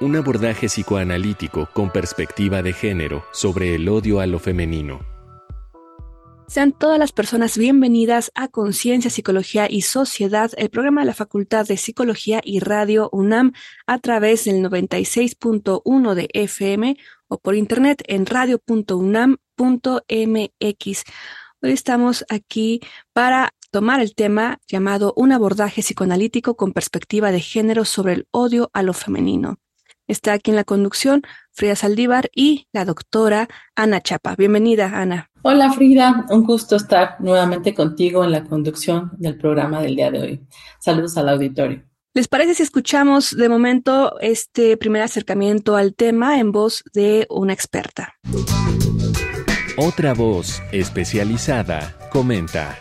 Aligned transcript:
Un 0.00 0.14
abordaje 0.14 0.68
psicoanalítico 0.68 1.68
con 1.74 1.90
perspectiva 1.90 2.62
de 2.62 2.72
género 2.72 3.24
sobre 3.32 3.74
el 3.74 3.88
odio 3.88 4.20
a 4.20 4.28
lo 4.28 4.38
femenino. 4.38 5.00
Sean 6.46 6.70
todas 6.70 7.00
las 7.00 7.10
personas 7.10 7.58
bienvenidas 7.58 8.30
a 8.36 8.46
Conciencia, 8.46 9.10
Psicología 9.10 9.66
y 9.68 9.82
Sociedad, 9.82 10.52
el 10.56 10.70
programa 10.70 11.00
de 11.00 11.08
la 11.08 11.14
Facultad 11.14 11.66
de 11.66 11.76
Psicología 11.76 12.40
y 12.44 12.60
Radio 12.60 13.08
UNAM 13.10 13.54
a 13.88 13.98
través 13.98 14.44
del 14.44 14.62
96.1 14.62 16.14
de 16.14 16.28
FM 16.32 16.96
o 17.26 17.38
por 17.38 17.56
internet 17.56 18.04
en 18.06 18.24
radio.unam.mx. 18.24 19.38
Hoy 21.60 21.72
estamos 21.72 22.24
aquí 22.28 22.80
para 23.12 23.52
tomar 23.72 24.00
el 24.00 24.14
tema 24.14 24.60
llamado 24.68 25.12
Un 25.16 25.32
abordaje 25.32 25.82
psicoanalítico 25.82 26.56
con 26.56 26.72
perspectiva 26.72 27.32
de 27.32 27.40
género 27.40 27.84
sobre 27.84 28.12
el 28.12 28.28
odio 28.30 28.70
a 28.72 28.84
lo 28.84 28.92
femenino. 28.92 29.58
Está 30.08 30.32
aquí 30.32 30.50
en 30.50 30.56
la 30.56 30.64
conducción 30.64 31.22
Frida 31.52 31.76
Saldívar 31.76 32.30
y 32.34 32.66
la 32.72 32.86
doctora 32.86 33.46
Ana 33.76 34.00
Chapa. 34.00 34.34
Bienvenida, 34.36 34.90
Ana. 34.94 35.30
Hola, 35.42 35.70
Frida. 35.72 36.24
Un 36.30 36.44
gusto 36.44 36.76
estar 36.76 37.16
nuevamente 37.20 37.74
contigo 37.74 38.24
en 38.24 38.32
la 38.32 38.44
conducción 38.44 39.12
del 39.18 39.36
programa 39.36 39.82
del 39.82 39.96
día 39.96 40.10
de 40.10 40.20
hoy. 40.20 40.40
Saludos 40.80 41.16
al 41.18 41.28
auditorio. 41.28 41.82
¿Les 42.14 42.26
parece 42.26 42.54
si 42.54 42.62
escuchamos 42.62 43.36
de 43.36 43.50
momento 43.50 44.18
este 44.20 44.78
primer 44.78 45.02
acercamiento 45.02 45.76
al 45.76 45.94
tema 45.94 46.40
en 46.40 46.52
voz 46.52 46.82
de 46.94 47.26
una 47.28 47.52
experta? 47.52 48.14
Otra 49.76 50.14
voz 50.14 50.62
especializada 50.72 51.96
comenta. 52.10 52.78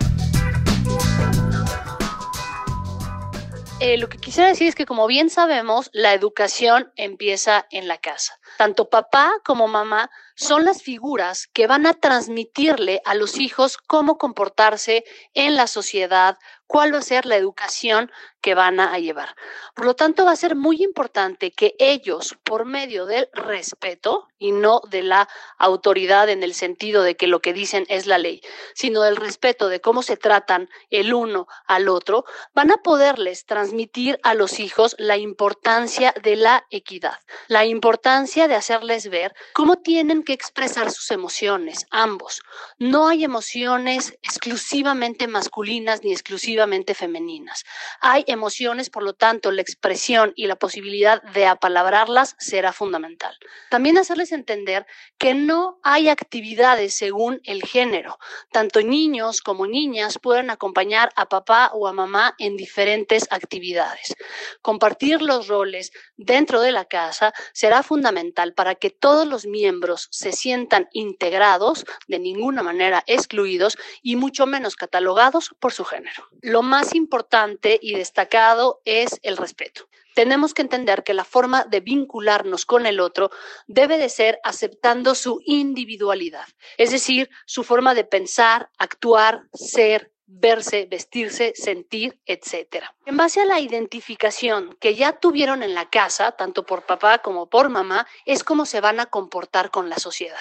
Eh, 3.80 4.00
lo 4.00 4.10
que 4.10 4.18
quisiera 4.18 4.50
decir 4.50 4.68
es 4.68 4.74
que, 4.74 4.88
como 4.88 5.06
bien 5.06 5.30
sabemos, 5.30 5.92
la 5.94 6.16
educación 6.16 6.92
empieza 6.96 7.68
en 7.70 7.88
la 7.88 8.00
casa. 8.00 8.40
Tanto 8.58 8.90
papá 8.90 9.34
como 9.44 9.68
mamá 9.68 10.10
son 10.36 10.66
las 10.66 10.82
figuras 10.84 11.48
que 11.48 11.68
van 11.68 11.86
a 11.86 11.94
transmitirle 11.94 13.02
a 13.06 13.16
los 13.16 13.40
hijos 13.40 13.78
cómo 13.78 14.18
comportarse 14.18 15.04
en 15.34 15.56
la 15.56 15.68
sociedad, 15.68 16.38
cuál 16.68 16.94
va 16.94 17.00
a 17.00 17.02
ser 17.02 17.26
la 17.26 17.38
educación 17.38 18.12
que 18.42 18.54
van 18.54 18.80
a 18.80 18.98
llevar. 19.00 19.36
Por 19.74 19.86
lo 19.86 19.96
tanto, 19.96 20.26
va 20.26 20.32
a 20.32 20.36
ser 20.36 20.56
muy 20.56 20.84
importante 20.84 21.52
que 21.52 21.76
ellos, 21.80 22.38
por 22.44 22.66
medio 22.66 23.06
del 23.06 23.30
respeto 23.34 24.28
y 24.38 24.52
no 24.52 24.82
de 24.90 25.02
la 25.02 25.28
autoridad 25.58 26.30
en 26.30 26.44
el 26.44 26.54
sentido 26.54 27.02
de 27.04 27.16
que 27.16 27.28
lo 27.28 27.42
que 27.42 27.54
dicen 27.54 27.86
es 27.90 28.06
la 28.06 28.18
ley, 28.18 28.42
sino 28.76 29.02
del 29.02 29.16
respeto 29.16 29.70
de 29.70 29.82
cómo 29.82 30.04
se 30.04 30.18
tratan 30.18 30.70
el 30.90 31.14
uno 31.14 31.48
al 31.66 31.90
otro, 31.90 32.26
van 32.54 32.72
a 32.72 32.78
poderles 32.78 33.46
transmitir 33.46 34.20
a 34.24 34.34
los 34.34 34.60
hijos 34.60 34.96
la 35.00 35.18
importancia 35.18 36.14
de 36.22 36.36
la 36.36 36.66
equidad, 36.70 37.18
la 37.48 37.66
importancia 37.66 38.47
de 38.48 38.56
hacerles 38.56 39.10
ver 39.10 39.34
cómo 39.54 39.78
tienen 39.78 40.24
que 40.24 40.34
expresar 40.34 40.92
sus 40.92 41.12
emociones, 41.12 41.86
ambos. 41.90 42.42
No 42.78 43.08
hay 43.08 43.24
emociones 43.24 44.18
exclusivamente 44.22 45.28
masculinas 45.28 46.04
ni 46.04 46.12
exclusivamente 46.12 46.94
femeninas. 46.94 47.64
Hay 48.02 48.24
emociones, 48.28 48.90
por 48.90 49.04
lo 49.04 49.14
tanto, 49.14 49.52
la 49.52 49.62
expresión 49.62 50.34
y 50.36 50.48
la 50.48 50.56
posibilidad 50.56 51.22
de 51.22 51.46
apalabrarlas 51.46 52.36
será 52.40 52.74
fundamental. 52.74 53.36
También 53.70 53.98
hacerles 53.98 54.32
entender 54.32 54.86
que 55.18 55.34
no 55.34 55.80
hay 55.84 56.10
actividades 56.10 56.96
según 56.96 57.42
el 57.44 57.64
género. 57.64 58.20
Tanto 58.52 58.82
niños 58.82 59.42
como 59.42 59.68
niñas 59.68 60.20
pueden 60.22 60.50
acompañar 60.50 61.12
a 61.16 61.28
papá 61.28 61.72
o 61.74 61.88
a 61.88 61.94
mamá 61.94 62.36
en 62.38 62.58
diferentes 62.58 63.28
actividades. 63.32 64.16
Compartir 64.62 65.22
los 65.22 65.48
roles 65.48 65.92
dentro 66.16 66.62
de 66.62 66.72
la 66.72 66.86
casa 66.86 67.34
será 67.54 67.84
fundamental 67.84 68.37
para 68.54 68.76
que 68.76 68.90
todos 68.90 69.28
los 69.28 69.46
miembros 69.46 70.08
se 70.12 70.32
sientan 70.32 70.88
integrados, 70.94 71.86
de 72.08 72.20
ninguna 72.20 72.62
manera 72.64 73.04
excluidos 73.08 73.78
y 74.02 74.16
mucho 74.16 74.46
menos 74.46 74.76
catalogados 74.76 75.56
por 75.60 75.74
su 75.74 75.84
género. 75.84 76.28
Lo 76.42 76.62
más 76.62 76.94
importante 76.94 77.80
y 77.82 77.96
destacado 77.96 78.82
es 78.86 79.20
el 79.24 79.38
respeto. 79.38 79.88
Tenemos 80.14 80.54
que 80.54 80.64
entender 80.64 81.04
que 81.04 81.14
la 81.14 81.26
forma 81.26 81.64
de 81.66 81.80
vincularnos 81.80 82.66
con 82.66 82.86
el 82.88 83.00
otro 83.00 83.30
debe 83.68 83.98
de 83.98 84.10
ser 84.10 84.40
aceptando 84.44 85.14
su 85.14 85.42
individualidad, 85.46 86.48
es 86.78 86.92
decir, 86.92 87.30
su 87.46 87.64
forma 87.64 87.94
de 87.94 88.04
pensar, 88.04 88.72
actuar, 88.80 89.44
ser, 89.54 90.12
verse, 90.28 90.88
vestirse, 90.90 91.54
sentir, 91.56 92.20
etc. 92.26 92.84
En 93.06 93.18
base 93.18 93.42
a 93.42 93.46
la 93.46 93.60
identificación 93.60 94.78
que 94.80 94.94
ya 94.94 95.14
tuvieron 95.14 95.64
en 95.64 95.74
la 95.74 95.90
casa, 95.90 96.34
tanto 96.34 96.66
por 96.66 96.86
papá 96.86 97.20
como 97.20 97.50
por 97.50 97.70
mamá, 97.70 98.06
es 98.26 98.44
cómo 98.44 98.66
se 98.66 98.82
van 98.82 99.00
a 99.00 99.08
comportar 99.08 99.72
con 99.72 99.90
la 99.90 99.98
sociedad. 99.98 100.38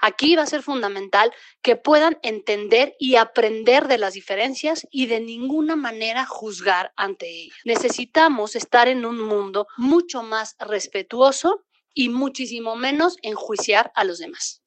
Aquí 0.00 0.36
va 0.36 0.42
a 0.42 0.46
ser 0.46 0.62
fundamental 0.62 1.32
que 1.62 1.76
puedan 1.76 2.18
entender 2.22 2.94
y 2.98 3.16
aprender 3.16 3.88
de 3.88 3.98
las 3.98 4.14
diferencias 4.14 4.86
y 4.90 5.06
de 5.06 5.20
ninguna 5.20 5.76
manera 5.76 6.24
juzgar 6.26 6.92
ante 6.96 7.28
ellas. 7.28 7.56
Necesitamos 7.64 8.54
estar 8.56 8.88
en 8.88 9.04
un 9.04 9.20
mundo 9.20 9.66
mucho 9.76 10.22
más 10.22 10.56
respetuoso 10.60 11.64
y 11.92 12.08
muchísimo 12.08 12.76
menos 12.76 13.16
enjuiciar 13.22 13.92
a 13.94 14.04
los 14.04 14.18
demás. 14.18 14.63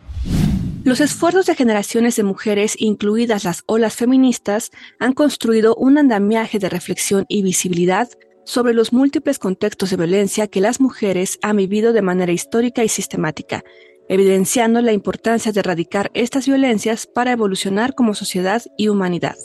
Los 0.88 1.02
esfuerzos 1.02 1.46
de 1.46 1.54
generaciones 1.54 2.16
de 2.16 2.24
mujeres, 2.24 2.78
incluidas 2.80 3.44
las 3.44 3.64
olas 3.66 3.98
feministas, 3.98 4.72
han 5.00 5.12
construido 5.12 5.76
un 5.76 5.98
andamiaje 5.98 6.60
de 6.60 6.70
reflexión 6.70 7.26
y 7.28 7.42
visibilidad 7.42 8.08
sobre 8.46 8.74
los 8.74 8.94
múltiples 8.94 9.38
contextos 9.38 9.90
de 9.90 9.98
violencia 9.98 10.48
que 10.48 10.62
las 10.62 10.80
mujeres 10.80 11.40
han 11.42 11.58
vivido 11.58 11.92
de 11.92 12.02
manera 12.02 12.32
histórica 12.32 12.86
y 12.86 12.88
sistemática, 12.88 13.66
evidenciando 14.08 14.82
la 14.82 14.94
importancia 14.94 15.52
de 15.52 15.60
erradicar 15.60 16.10
estas 16.14 16.46
violencias 16.46 17.06
para 17.06 17.34
evolucionar 17.34 17.94
como 17.94 18.14
sociedad 18.14 18.62
y 18.78 18.88
humanidad. 18.88 19.36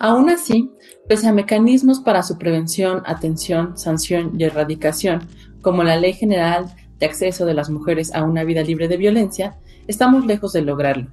Aún 0.00 0.30
así, 0.30 0.70
pese 1.06 1.28
a 1.28 1.34
mecanismos 1.34 2.00
para 2.00 2.22
su 2.22 2.38
prevención, 2.38 3.02
atención, 3.04 3.76
sanción 3.76 4.40
y 4.40 4.44
erradicación, 4.44 5.28
como 5.60 5.84
la 5.84 5.98
Ley 5.98 6.14
General 6.14 6.64
de 6.98 7.04
Acceso 7.04 7.44
de 7.44 7.52
las 7.52 7.68
Mujeres 7.68 8.14
a 8.14 8.24
una 8.24 8.42
Vida 8.42 8.62
Libre 8.62 8.88
de 8.88 8.96
Violencia, 8.96 9.58
estamos 9.88 10.24
lejos 10.24 10.52
de 10.52 10.62
lograrlo. 10.62 11.08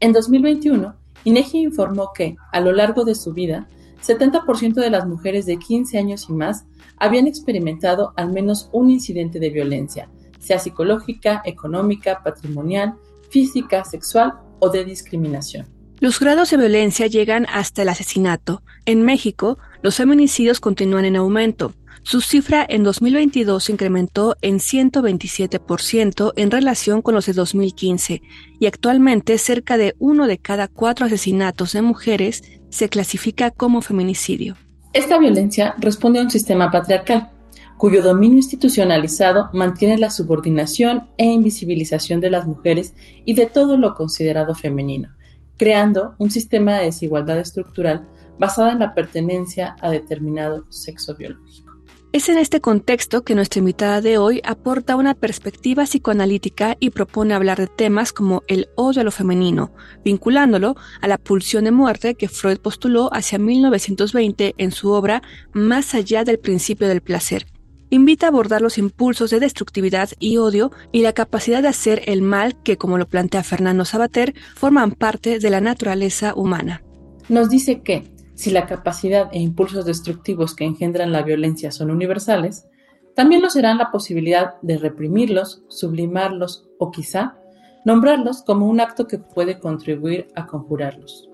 En 0.00 0.12
2021, 0.12 0.94
INEGI 1.24 1.58
informó 1.58 2.10
que, 2.14 2.36
a 2.52 2.60
lo 2.60 2.72
largo 2.72 3.04
de 3.04 3.14
su 3.14 3.32
vida, 3.32 3.66
70% 4.06 4.74
de 4.74 4.90
las 4.90 5.06
mujeres 5.06 5.46
de 5.46 5.58
15 5.58 5.98
años 5.98 6.26
y 6.28 6.32
más 6.32 6.64
habían 6.98 7.26
experimentado 7.26 8.12
al 8.16 8.32
menos 8.32 8.68
un 8.72 8.90
incidente 8.90 9.38
de 9.38 9.50
violencia, 9.50 10.08
sea 10.38 10.58
psicológica, 10.58 11.42
económica, 11.44 12.22
patrimonial, 12.22 12.94
física, 13.30 13.84
sexual 13.84 14.34
o 14.58 14.68
de 14.70 14.84
discriminación. 14.84 15.66
Los 16.00 16.18
grados 16.18 16.50
de 16.50 16.56
violencia 16.56 17.06
llegan 17.06 17.46
hasta 17.52 17.82
el 17.82 17.90
asesinato. 17.90 18.62
En 18.86 19.02
México, 19.02 19.58
los 19.82 19.96
feminicidios 19.96 20.58
continúan 20.58 21.04
en 21.04 21.16
aumento. 21.16 21.74
Su 22.02 22.22
cifra 22.22 22.64
en 22.68 22.82
2022 22.82 23.64
se 23.64 23.72
incrementó 23.72 24.36
en 24.40 24.58
127% 24.58 26.32
en 26.34 26.50
relación 26.50 27.02
con 27.02 27.14
los 27.14 27.26
de 27.26 27.34
2015 27.34 28.22
y 28.58 28.66
actualmente 28.66 29.36
cerca 29.38 29.76
de 29.76 29.94
uno 29.98 30.26
de 30.26 30.38
cada 30.38 30.66
cuatro 30.66 31.06
asesinatos 31.06 31.72
de 31.72 31.82
mujeres 31.82 32.42
se 32.70 32.88
clasifica 32.88 33.50
como 33.50 33.82
feminicidio. 33.82 34.56
Esta 34.92 35.18
violencia 35.18 35.74
responde 35.78 36.18
a 36.18 36.22
un 36.22 36.30
sistema 36.30 36.70
patriarcal, 36.70 37.30
cuyo 37.76 38.02
dominio 38.02 38.38
institucionalizado 38.38 39.50
mantiene 39.52 39.98
la 39.98 40.10
subordinación 40.10 41.10
e 41.16 41.26
invisibilización 41.26 42.20
de 42.20 42.30
las 42.30 42.46
mujeres 42.46 42.94
y 43.24 43.34
de 43.34 43.46
todo 43.46 43.76
lo 43.76 43.94
considerado 43.94 44.54
femenino, 44.54 45.10
creando 45.56 46.14
un 46.18 46.30
sistema 46.30 46.78
de 46.78 46.86
desigualdad 46.86 47.38
estructural 47.38 48.08
basada 48.38 48.72
en 48.72 48.80
la 48.80 48.94
pertenencia 48.94 49.76
a 49.80 49.90
determinado 49.90 50.64
sexo 50.70 51.14
biológico. 51.14 51.69
Es 52.12 52.28
en 52.28 52.38
este 52.38 52.60
contexto 52.60 53.22
que 53.22 53.36
nuestra 53.36 53.60
invitada 53.60 54.00
de 54.00 54.18
hoy 54.18 54.40
aporta 54.44 54.96
una 54.96 55.14
perspectiva 55.14 55.84
psicoanalítica 55.84 56.76
y 56.80 56.90
propone 56.90 57.34
hablar 57.34 57.58
de 57.58 57.68
temas 57.68 58.12
como 58.12 58.42
el 58.48 58.68
odio 58.74 59.02
a 59.02 59.04
lo 59.04 59.12
femenino, 59.12 59.72
vinculándolo 60.04 60.74
a 61.00 61.06
la 61.06 61.18
pulsión 61.18 61.62
de 61.64 61.70
muerte 61.70 62.16
que 62.16 62.28
Freud 62.28 62.58
postuló 62.58 63.14
hacia 63.14 63.38
1920 63.38 64.56
en 64.58 64.72
su 64.72 64.90
obra 64.90 65.22
Más 65.52 65.94
allá 65.94 66.24
del 66.24 66.40
principio 66.40 66.88
del 66.88 67.00
placer, 67.00 67.46
invita 67.90 68.26
a 68.26 68.30
abordar 68.30 68.60
los 68.60 68.76
impulsos 68.76 69.30
de 69.30 69.38
destructividad 69.38 70.10
y 70.18 70.38
odio 70.38 70.72
y 70.90 71.02
la 71.02 71.12
capacidad 71.12 71.62
de 71.62 71.68
hacer 71.68 72.02
el 72.06 72.22
mal 72.22 72.60
que, 72.64 72.76
como 72.76 72.98
lo 72.98 73.06
plantea 73.06 73.44
Fernando 73.44 73.84
Sabater, 73.84 74.34
forman 74.56 74.90
parte 74.90 75.38
de 75.38 75.50
la 75.50 75.60
naturaleza 75.60 76.34
humana. 76.34 76.82
Nos 77.28 77.48
dice 77.50 77.82
que, 77.82 78.02
si 78.40 78.50
la 78.50 78.64
capacidad 78.64 79.28
e 79.32 79.38
impulsos 79.38 79.84
destructivos 79.84 80.54
que 80.54 80.64
engendran 80.64 81.12
la 81.12 81.22
violencia 81.22 81.70
son 81.70 81.90
universales, 81.90 82.66
también 83.14 83.42
lo 83.42 83.50
serán 83.50 83.76
la 83.76 83.90
posibilidad 83.90 84.54
de 84.62 84.78
reprimirlos, 84.78 85.62
sublimarlos 85.68 86.66
o 86.78 86.90
quizá 86.90 87.36
nombrarlos 87.84 88.42
como 88.42 88.66
un 88.66 88.80
acto 88.80 89.06
que 89.06 89.18
puede 89.18 89.58
contribuir 89.58 90.28
a 90.34 90.46
conjurarlos. 90.46 91.28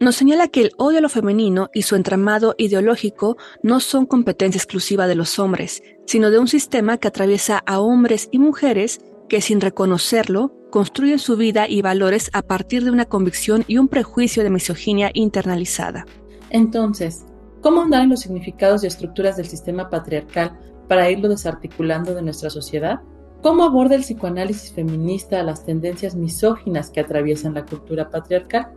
Nos 0.00 0.16
señala 0.16 0.48
que 0.48 0.62
el 0.62 0.72
odio 0.78 0.98
a 0.98 1.00
lo 1.00 1.08
femenino 1.08 1.70
y 1.72 1.82
su 1.82 1.94
entramado 1.94 2.56
ideológico 2.58 3.36
no 3.62 3.78
son 3.78 4.04
competencia 4.04 4.58
exclusiva 4.58 5.06
de 5.06 5.14
los 5.14 5.38
hombres, 5.38 5.84
sino 6.06 6.32
de 6.32 6.40
un 6.40 6.48
sistema 6.48 6.98
que 6.98 7.06
atraviesa 7.06 7.62
a 7.66 7.78
hombres 7.78 8.28
y 8.32 8.40
mujeres 8.40 8.98
que 9.28 9.40
sin 9.40 9.60
reconocerlo 9.60 10.52
construyen 10.72 11.20
su 11.20 11.36
vida 11.36 11.68
y 11.68 11.82
valores 11.82 12.30
a 12.32 12.42
partir 12.42 12.82
de 12.82 12.90
una 12.90 13.04
convicción 13.04 13.64
y 13.68 13.78
un 13.78 13.86
prejuicio 13.86 14.42
de 14.42 14.50
misoginia 14.50 15.12
internalizada. 15.14 16.04
Entonces, 16.50 17.24
¿cómo 17.60 17.82
andar 17.82 18.02
en 18.02 18.10
los 18.10 18.20
significados 18.20 18.84
y 18.84 18.86
estructuras 18.86 19.36
del 19.36 19.46
sistema 19.46 19.90
patriarcal 19.90 20.58
para 20.88 21.10
irlo 21.10 21.28
desarticulando 21.28 22.14
de 22.14 22.22
nuestra 22.22 22.50
sociedad? 22.50 23.00
¿Cómo 23.42 23.64
aborda 23.64 23.94
el 23.94 24.02
psicoanálisis 24.02 24.72
feminista 24.72 25.42
las 25.42 25.64
tendencias 25.64 26.16
misóginas 26.16 26.90
que 26.90 27.00
atraviesan 27.00 27.54
la 27.54 27.64
cultura 27.64 28.10
patriarcal? 28.10 28.72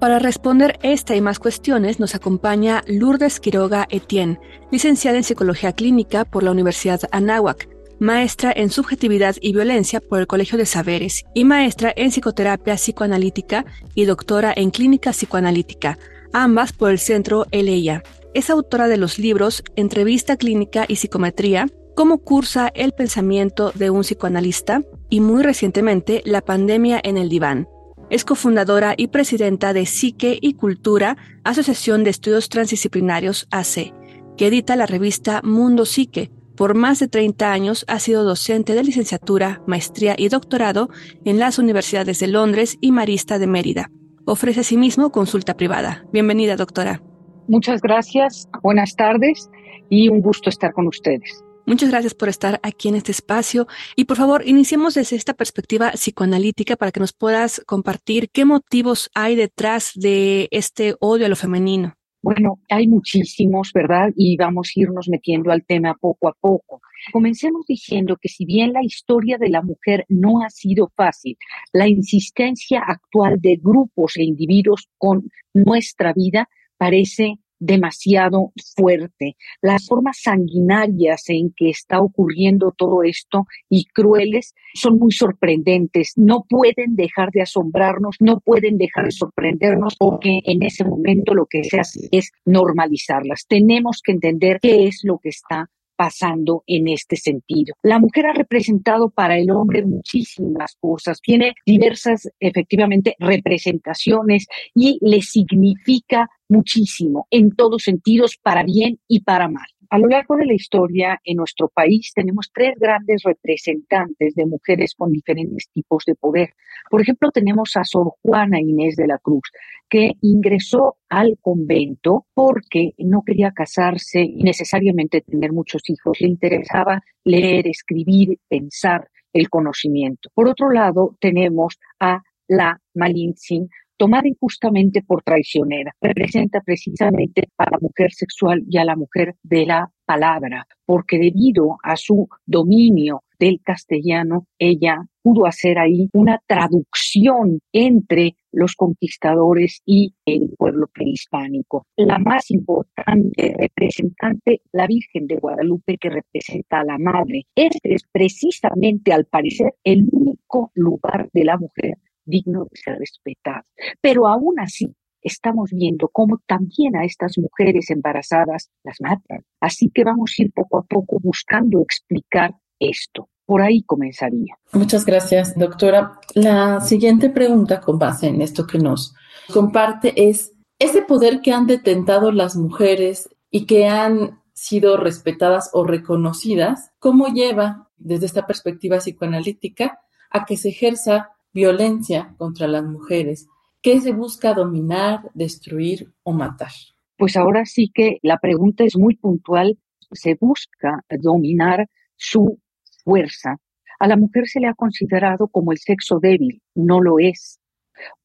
Para 0.00 0.18
responder 0.18 0.80
esta 0.82 1.14
y 1.14 1.20
más 1.20 1.38
cuestiones 1.38 2.00
nos 2.00 2.16
acompaña 2.16 2.82
Lourdes 2.88 3.38
Quiroga 3.38 3.86
Etienne, 3.88 4.40
licenciada 4.72 5.18
en 5.18 5.22
Psicología 5.22 5.72
Clínica 5.72 6.24
por 6.24 6.42
la 6.42 6.50
Universidad 6.50 7.02
Anáhuac, 7.12 7.68
maestra 8.00 8.52
en 8.54 8.70
Subjetividad 8.70 9.36
y 9.40 9.52
Violencia 9.52 10.00
por 10.00 10.18
el 10.18 10.26
Colegio 10.26 10.58
de 10.58 10.66
Saberes 10.66 11.24
y 11.34 11.44
maestra 11.44 11.92
en 11.94 12.10
Psicoterapia 12.10 12.74
Psicoanalítica 12.74 13.64
y 13.94 14.06
doctora 14.06 14.52
en 14.56 14.72
Clínica 14.72 15.12
Psicoanalítica, 15.12 15.96
ambas 16.32 16.72
por 16.72 16.90
el 16.90 16.98
Centro 16.98 17.46
ELEIA. 17.50 18.02
Es 18.34 18.50
autora 18.50 18.88
de 18.88 18.96
los 18.96 19.18
libros 19.18 19.62
Entrevista 19.76 20.36
Clínica 20.36 20.84
y 20.88 20.96
Psicometría, 20.96 21.66
Cómo 21.94 22.18
cursa 22.18 22.68
el 22.74 22.92
pensamiento 22.92 23.70
de 23.74 23.90
un 23.90 24.00
psicoanalista 24.00 24.82
y 25.10 25.20
muy 25.20 25.42
recientemente 25.42 26.22
La 26.24 26.40
pandemia 26.40 26.98
en 27.04 27.18
el 27.18 27.28
diván. 27.28 27.68
Es 28.08 28.24
cofundadora 28.24 28.94
y 28.96 29.08
presidenta 29.08 29.74
de 29.74 29.84
Psique 29.84 30.38
y 30.40 30.54
Cultura, 30.54 31.18
Asociación 31.44 32.02
de 32.02 32.10
Estudios 32.10 32.48
Transdisciplinarios 32.48 33.46
AC, 33.50 33.92
que 34.38 34.46
edita 34.46 34.74
la 34.74 34.86
revista 34.86 35.42
Mundo 35.44 35.84
Psique. 35.84 36.30
Por 36.56 36.74
más 36.74 36.98
de 36.98 37.08
30 37.08 37.52
años 37.52 37.84
ha 37.88 37.98
sido 37.98 38.24
docente 38.24 38.74
de 38.74 38.84
licenciatura, 38.84 39.62
maestría 39.66 40.14
y 40.16 40.28
doctorado 40.28 40.88
en 41.24 41.38
las 41.38 41.58
universidades 41.58 42.18
de 42.20 42.28
Londres 42.28 42.78
y 42.80 42.92
Marista 42.92 43.38
de 43.38 43.46
Mérida. 43.46 43.90
Ofrece 44.24 44.60
asimismo 44.60 45.10
consulta 45.10 45.56
privada. 45.56 46.04
Bienvenida, 46.12 46.56
doctora. 46.56 47.02
Muchas 47.48 47.80
gracias, 47.80 48.48
buenas 48.62 48.94
tardes 48.94 49.50
y 49.90 50.08
un 50.08 50.20
gusto 50.20 50.48
estar 50.48 50.72
con 50.72 50.86
ustedes. 50.86 51.42
Muchas 51.66 51.90
gracias 51.90 52.14
por 52.14 52.28
estar 52.28 52.60
aquí 52.62 52.88
en 52.88 52.96
este 52.96 53.12
espacio 53.12 53.66
y 53.94 54.04
por 54.04 54.16
favor 54.16 54.42
iniciemos 54.46 54.94
desde 54.94 55.16
esta 55.16 55.34
perspectiva 55.34 55.92
psicoanalítica 55.92 56.76
para 56.76 56.92
que 56.92 57.00
nos 57.00 57.12
puedas 57.12 57.62
compartir 57.66 58.30
qué 58.30 58.44
motivos 58.44 59.10
hay 59.14 59.36
detrás 59.36 59.92
de 59.94 60.48
este 60.50 60.96
odio 61.00 61.26
a 61.26 61.28
lo 61.28 61.36
femenino. 61.36 61.94
Bueno, 62.22 62.60
hay 62.68 62.86
muchísimos, 62.86 63.72
¿verdad? 63.74 64.10
Y 64.16 64.36
vamos 64.36 64.68
a 64.68 64.80
irnos 64.80 65.08
metiendo 65.08 65.50
al 65.50 65.64
tema 65.64 65.96
poco 66.00 66.28
a 66.28 66.32
poco. 66.32 66.80
Comencemos 67.10 67.66
diciendo 67.66 68.16
que 68.16 68.28
si 68.28 68.44
bien 68.44 68.72
la 68.72 68.84
historia 68.84 69.38
de 69.38 69.48
la 69.48 69.60
mujer 69.60 70.04
no 70.08 70.40
ha 70.40 70.50
sido 70.50 70.92
fácil, 70.94 71.36
la 71.72 71.88
insistencia 71.88 72.80
actual 72.86 73.40
de 73.40 73.56
grupos 73.60 74.16
e 74.16 74.22
individuos 74.22 74.88
con 74.98 75.28
nuestra 75.52 76.12
vida 76.12 76.48
parece 76.76 77.38
demasiado 77.62 78.52
fuerte. 78.76 79.36
Las 79.60 79.86
formas 79.86 80.18
sanguinarias 80.20 81.24
en 81.28 81.52
que 81.56 81.70
está 81.70 82.00
ocurriendo 82.00 82.74
todo 82.76 83.04
esto 83.04 83.46
y 83.68 83.84
crueles 83.86 84.54
son 84.74 84.98
muy 84.98 85.12
sorprendentes. 85.12 86.12
No 86.16 86.44
pueden 86.48 86.96
dejar 86.96 87.30
de 87.30 87.42
asombrarnos, 87.42 88.16
no 88.20 88.40
pueden 88.40 88.78
dejar 88.78 89.04
de 89.06 89.12
sorprendernos 89.12 89.96
porque 89.96 90.40
en 90.44 90.62
ese 90.62 90.84
momento 90.84 91.34
lo 91.34 91.46
que 91.46 91.62
se 91.64 91.78
hace 91.78 92.08
es 92.10 92.32
normalizarlas. 92.44 93.46
Tenemos 93.48 94.00
que 94.02 94.12
entender 94.12 94.58
qué 94.60 94.88
es 94.88 95.00
lo 95.04 95.18
que 95.18 95.28
está 95.28 95.70
pasando 96.02 96.64
en 96.66 96.88
este 96.88 97.16
sentido. 97.16 97.74
La 97.82 98.00
mujer 98.00 98.26
ha 98.26 98.32
representado 98.32 99.10
para 99.10 99.38
el 99.38 99.52
hombre 99.52 99.84
muchísimas 99.84 100.76
cosas, 100.80 101.20
tiene 101.20 101.54
diversas, 101.64 102.28
efectivamente, 102.40 103.14
representaciones 103.20 104.46
y 104.74 104.98
le 105.00 105.22
significa 105.22 106.28
muchísimo 106.52 107.26
en 107.30 107.50
todos 107.50 107.82
sentidos, 107.82 108.38
para 108.40 108.62
bien 108.62 108.98
y 109.08 109.20
para 109.20 109.48
mal. 109.48 109.66
A 109.92 109.98
lo 109.98 110.06
largo 110.06 110.36
de 110.36 110.46
la 110.46 110.54
historia 110.54 111.20
en 111.22 111.36
nuestro 111.36 111.68
país 111.68 112.12
tenemos 112.14 112.50
tres 112.54 112.74
grandes 112.78 113.22
representantes 113.24 114.34
de 114.34 114.46
mujeres 114.46 114.94
con 114.96 115.12
diferentes 115.12 115.68
tipos 115.70 116.04
de 116.06 116.14
poder. 116.14 116.54
Por 116.90 117.02
ejemplo, 117.02 117.30
tenemos 117.30 117.76
a 117.76 117.84
Sor 117.84 118.14
Juana 118.22 118.58
Inés 118.58 118.96
de 118.96 119.06
la 119.06 119.18
Cruz, 119.18 119.42
que 119.90 120.12
ingresó 120.22 120.96
al 121.10 121.36
convento 121.42 122.24
porque 122.32 122.94
no 122.96 123.20
quería 123.22 123.50
casarse 123.50 124.22
y 124.22 124.42
necesariamente 124.42 125.20
tener 125.20 125.52
muchos 125.52 125.82
hijos. 125.90 126.22
Le 126.22 126.28
interesaba 126.28 127.02
leer, 127.24 127.68
escribir, 127.68 128.38
pensar 128.48 129.10
el 129.34 129.50
conocimiento. 129.50 130.30
Por 130.32 130.48
otro 130.48 130.70
lado, 130.70 131.18
tenemos 131.20 131.78
a 132.00 132.22
la 132.48 132.80
Malintzin, 132.94 133.68
tomada 134.02 134.26
injustamente 134.26 135.00
por 135.02 135.22
traicionera. 135.22 135.94
Representa 136.00 136.60
precisamente 136.60 137.44
a 137.56 137.70
la 137.70 137.78
mujer 137.80 138.10
sexual 138.12 138.64
y 138.68 138.76
a 138.78 138.84
la 138.84 138.96
mujer 138.96 139.36
de 139.44 139.64
la 139.64 139.92
palabra, 140.04 140.66
porque 140.84 141.20
debido 141.20 141.76
a 141.84 141.94
su 141.94 142.28
dominio 142.44 143.22
del 143.38 143.60
castellano, 143.62 144.48
ella 144.58 144.96
pudo 145.22 145.46
hacer 145.46 145.78
ahí 145.78 146.08
una 146.14 146.40
traducción 146.48 147.60
entre 147.72 148.34
los 148.50 148.74
conquistadores 148.74 149.82
y 149.86 150.14
el 150.26 150.50
pueblo 150.58 150.88
prehispánico. 150.92 151.86
La 151.96 152.18
más 152.18 152.50
importante 152.50 153.54
representante, 153.56 154.62
la 154.72 154.88
Virgen 154.88 155.28
de 155.28 155.36
Guadalupe, 155.36 155.96
que 155.96 156.10
representa 156.10 156.80
a 156.80 156.84
la 156.84 156.98
Madre. 156.98 157.46
Este 157.54 157.94
es 157.94 158.02
precisamente, 158.10 159.12
al 159.12 159.26
parecer, 159.26 159.74
el 159.84 160.08
único 160.10 160.72
lugar 160.74 161.28
de 161.32 161.44
la 161.44 161.56
mujer 161.56 161.98
digno 162.24 162.64
de 162.64 162.76
ser 162.76 162.98
respetado. 162.98 163.64
Pero 164.00 164.26
aún 164.26 164.60
así, 164.60 164.94
estamos 165.22 165.70
viendo 165.72 166.08
cómo 166.08 166.40
también 166.46 166.96
a 166.96 167.04
estas 167.04 167.38
mujeres 167.38 167.90
embarazadas 167.90 168.70
las 168.84 169.00
matan. 169.00 169.44
Así 169.60 169.90
que 169.94 170.04
vamos 170.04 170.34
a 170.36 170.42
ir 170.42 170.52
poco 170.52 170.78
a 170.78 170.82
poco 170.82 171.18
buscando 171.20 171.80
explicar 171.80 172.54
esto. 172.78 173.28
Por 173.44 173.62
ahí 173.62 173.82
comenzaría. 173.82 174.56
Muchas 174.72 175.04
gracias, 175.04 175.56
doctora. 175.56 176.20
La 176.34 176.80
siguiente 176.80 177.30
pregunta 177.30 177.80
con 177.80 177.98
base 177.98 178.28
en 178.28 178.40
esto 178.40 178.66
que 178.66 178.78
nos 178.78 179.14
comparte 179.52 180.28
es, 180.28 180.52
ese 180.78 181.02
poder 181.02 181.40
que 181.42 181.52
han 181.52 181.66
detentado 181.66 182.32
las 182.32 182.56
mujeres 182.56 183.28
y 183.50 183.66
que 183.66 183.86
han 183.86 184.42
sido 184.52 184.96
respetadas 184.96 185.70
o 185.72 185.84
reconocidas, 185.84 186.90
¿cómo 186.98 187.28
lleva 187.28 187.90
desde 187.96 188.26
esta 188.26 188.46
perspectiva 188.46 188.98
psicoanalítica 188.98 190.00
a 190.30 190.44
que 190.44 190.56
se 190.56 190.70
ejerza 190.70 191.30
violencia 191.52 192.34
contra 192.38 192.66
las 192.66 192.84
mujeres, 192.84 193.48
¿qué 193.80 194.00
se 194.00 194.12
busca 194.12 194.54
dominar, 194.54 195.30
destruir 195.34 196.12
o 196.22 196.32
matar? 196.32 196.72
Pues 197.16 197.36
ahora 197.36 197.64
sí 197.66 197.90
que 197.94 198.18
la 198.22 198.38
pregunta 198.38 198.84
es 198.84 198.96
muy 198.96 199.16
puntual. 199.16 199.78
Se 200.10 200.36
busca 200.40 201.04
dominar 201.20 201.88
su 202.16 202.58
fuerza. 203.04 203.58
A 203.98 204.08
la 204.08 204.16
mujer 204.16 204.48
se 204.48 204.60
le 204.60 204.66
ha 204.66 204.74
considerado 204.74 205.48
como 205.48 205.72
el 205.72 205.78
sexo 205.78 206.18
débil, 206.20 206.60
no 206.74 207.00
lo 207.00 207.18
es. 207.18 207.60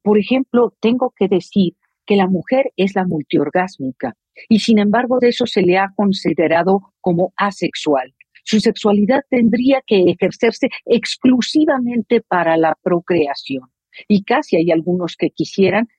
Por 0.02 0.18
ejemplo, 0.18 0.74
tengo 0.80 1.14
que 1.16 1.28
decir 1.28 1.76
que 2.06 2.16
la 2.16 2.28
mujer 2.28 2.72
es 2.78 2.96
la 2.96 3.06
multiorgásmica 3.06 4.16
y 4.50 4.60
sin 4.60 4.80
embargo 4.80 5.20
de 5.20 5.30
eso 5.30 5.46
se 5.46 5.62
le 5.62 5.78
ha 5.78 5.94
considerado 5.96 6.94
como 7.02 7.34
asexual. 7.36 8.16
Su 8.48 8.62
sexualidad 8.62 9.24
tendría 9.30 9.82
que 9.86 10.10
ejercerse 10.10 10.70
exclusivamente 10.86 12.22
para 12.22 12.56
la 12.56 12.78
procreación. 12.82 13.70
Y 14.08 14.24
casi 14.24 14.56
hay 14.56 14.72
algunos 14.72 15.18
que 15.18 15.32
quisieran 15.32 15.90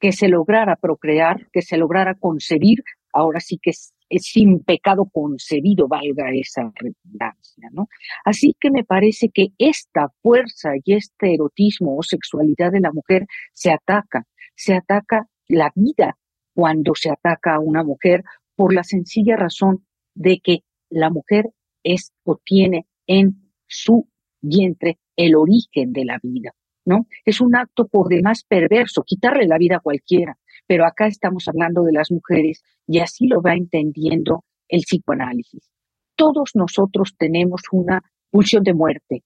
que 0.00 0.10
se 0.10 0.26
lograra 0.26 0.74
procrear, 0.74 1.46
que 1.52 1.62
se 1.62 1.76
lograra 1.76 2.16
concebir, 2.16 2.82
ahora 3.12 3.38
sí 3.38 3.60
que 3.62 3.70
es, 3.70 3.94
sin 4.10 4.64
pecado 4.64 5.08
concebido, 5.12 5.86
valga 5.86 6.24
esa 6.34 6.72
redundancia, 6.74 7.68
¿no? 7.70 7.86
Así 8.24 8.56
que 8.58 8.72
me 8.72 8.82
parece 8.82 9.28
que 9.32 9.50
esta 9.58 10.08
fuerza 10.22 10.70
y 10.84 10.94
este 10.94 11.34
erotismo 11.34 11.96
o 11.96 12.02
sexualidad 12.02 12.72
de 12.72 12.80
la 12.80 12.90
mujer 12.90 13.26
se 13.52 13.70
ataca, 13.70 14.26
se 14.56 14.74
ataca 14.74 15.28
la 15.46 15.70
vida 15.76 16.18
cuando 16.52 16.96
se 16.96 17.10
ataca 17.10 17.54
a 17.54 17.60
una 17.60 17.84
mujer 17.84 18.24
por 18.56 18.74
la 18.74 18.82
sencilla 18.82 19.36
razón 19.36 19.86
de 20.14 20.40
que 20.40 20.64
la 20.90 21.08
mujer 21.08 21.46
es 21.82 22.12
o 22.24 22.40
tiene 22.44 22.86
en 23.06 23.50
su 23.66 24.08
vientre 24.40 24.98
el 25.16 25.34
origen 25.34 25.92
de 25.92 26.04
la 26.04 26.18
vida, 26.22 26.52
¿no? 26.84 27.06
Es 27.24 27.40
un 27.40 27.56
acto 27.56 27.86
por 27.86 28.08
demás 28.08 28.44
perverso, 28.44 29.02
quitarle 29.04 29.46
la 29.46 29.58
vida 29.58 29.76
a 29.76 29.80
cualquiera, 29.80 30.38
pero 30.66 30.84
acá 30.84 31.06
estamos 31.06 31.48
hablando 31.48 31.82
de 31.82 31.92
las 31.92 32.10
mujeres 32.10 32.62
y 32.86 32.98
así 32.98 33.26
lo 33.26 33.42
va 33.42 33.54
entendiendo 33.54 34.44
el 34.68 34.82
psicoanálisis. 34.82 35.70
Todos 36.16 36.52
nosotros 36.54 37.14
tenemos 37.16 37.62
una 37.72 38.02
pulsión 38.30 38.62
de 38.62 38.74
muerte, 38.74 39.22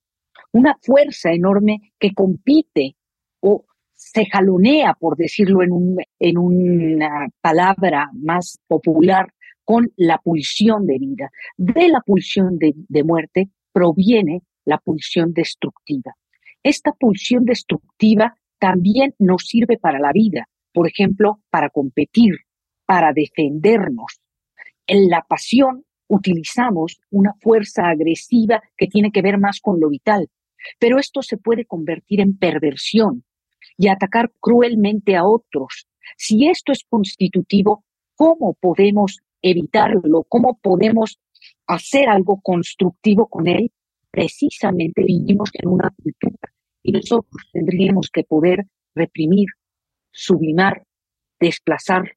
una 0.52 0.76
fuerza 0.82 1.32
enorme 1.32 1.92
que 1.98 2.12
compite 2.12 2.96
o 3.40 3.64
se 3.94 4.26
jalonea, 4.26 4.94
por 4.94 5.16
decirlo 5.16 5.62
en, 5.62 5.72
un, 5.72 5.98
en 6.18 6.38
una 6.38 7.28
palabra 7.40 8.10
más 8.12 8.58
popular, 8.66 9.32
con 9.66 9.92
la 9.96 10.18
pulsión 10.18 10.86
de 10.86 10.96
vida. 10.98 11.30
De 11.56 11.88
la 11.88 12.00
pulsión 12.00 12.56
de, 12.56 13.02
muerte 13.04 13.50
proviene 13.72 14.42
la 14.64 14.78
pulsión 14.78 15.32
destructiva. 15.32 16.14
Esta 16.62 16.92
pulsión 16.92 17.44
destructiva 17.44 18.38
también 18.58 19.14
nos 19.18 19.42
sirve 19.46 19.76
para 19.76 19.98
la 19.98 20.12
vida, 20.12 20.48
por 20.72 20.88
ejemplo, 20.88 21.40
para 21.50 21.68
competir, 21.68 22.34
para 22.86 23.12
defendernos. 23.12 24.20
En 24.86 25.08
la 25.08 25.22
pasión 25.28 25.84
utilizamos 26.08 27.00
una 27.10 27.32
fuerza 27.40 27.88
agresiva 27.88 28.62
que 28.76 28.86
tiene 28.86 29.10
que 29.10 29.22
ver 29.22 29.38
más 29.38 29.60
con 29.60 29.80
lo 29.80 29.88
vital, 29.88 30.28
pero 30.78 30.98
esto 30.98 31.22
se 31.22 31.38
puede 31.38 31.66
convertir 31.66 32.20
en 32.20 32.38
perversión 32.38 33.24
y 33.76 33.88
atacar 33.88 34.32
cruelmente 34.40 35.16
a 35.16 35.24
otros. 35.24 35.88
Si 36.16 36.46
esto 36.46 36.70
es 36.70 36.84
constitutivo, 36.88 37.84
¿cómo 38.14 38.54
podemos 38.54 39.18
evitarlo? 39.50 40.24
¿Cómo 40.28 40.58
podemos 40.60 41.18
hacer 41.66 42.08
algo 42.08 42.40
constructivo 42.40 43.26
con 43.26 43.46
él? 43.46 43.72
Precisamente 44.10 45.02
vivimos 45.04 45.50
en 45.54 45.68
una 45.68 45.90
cultura 45.90 46.38
y 46.82 46.92
nosotros 46.92 47.48
tendríamos 47.52 48.10
que 48.10 48.24
poder 48.24 48.66
reprimir, 48.94 49.48
sublimar, 50.12 50.84
desplazar, 51.38 52.16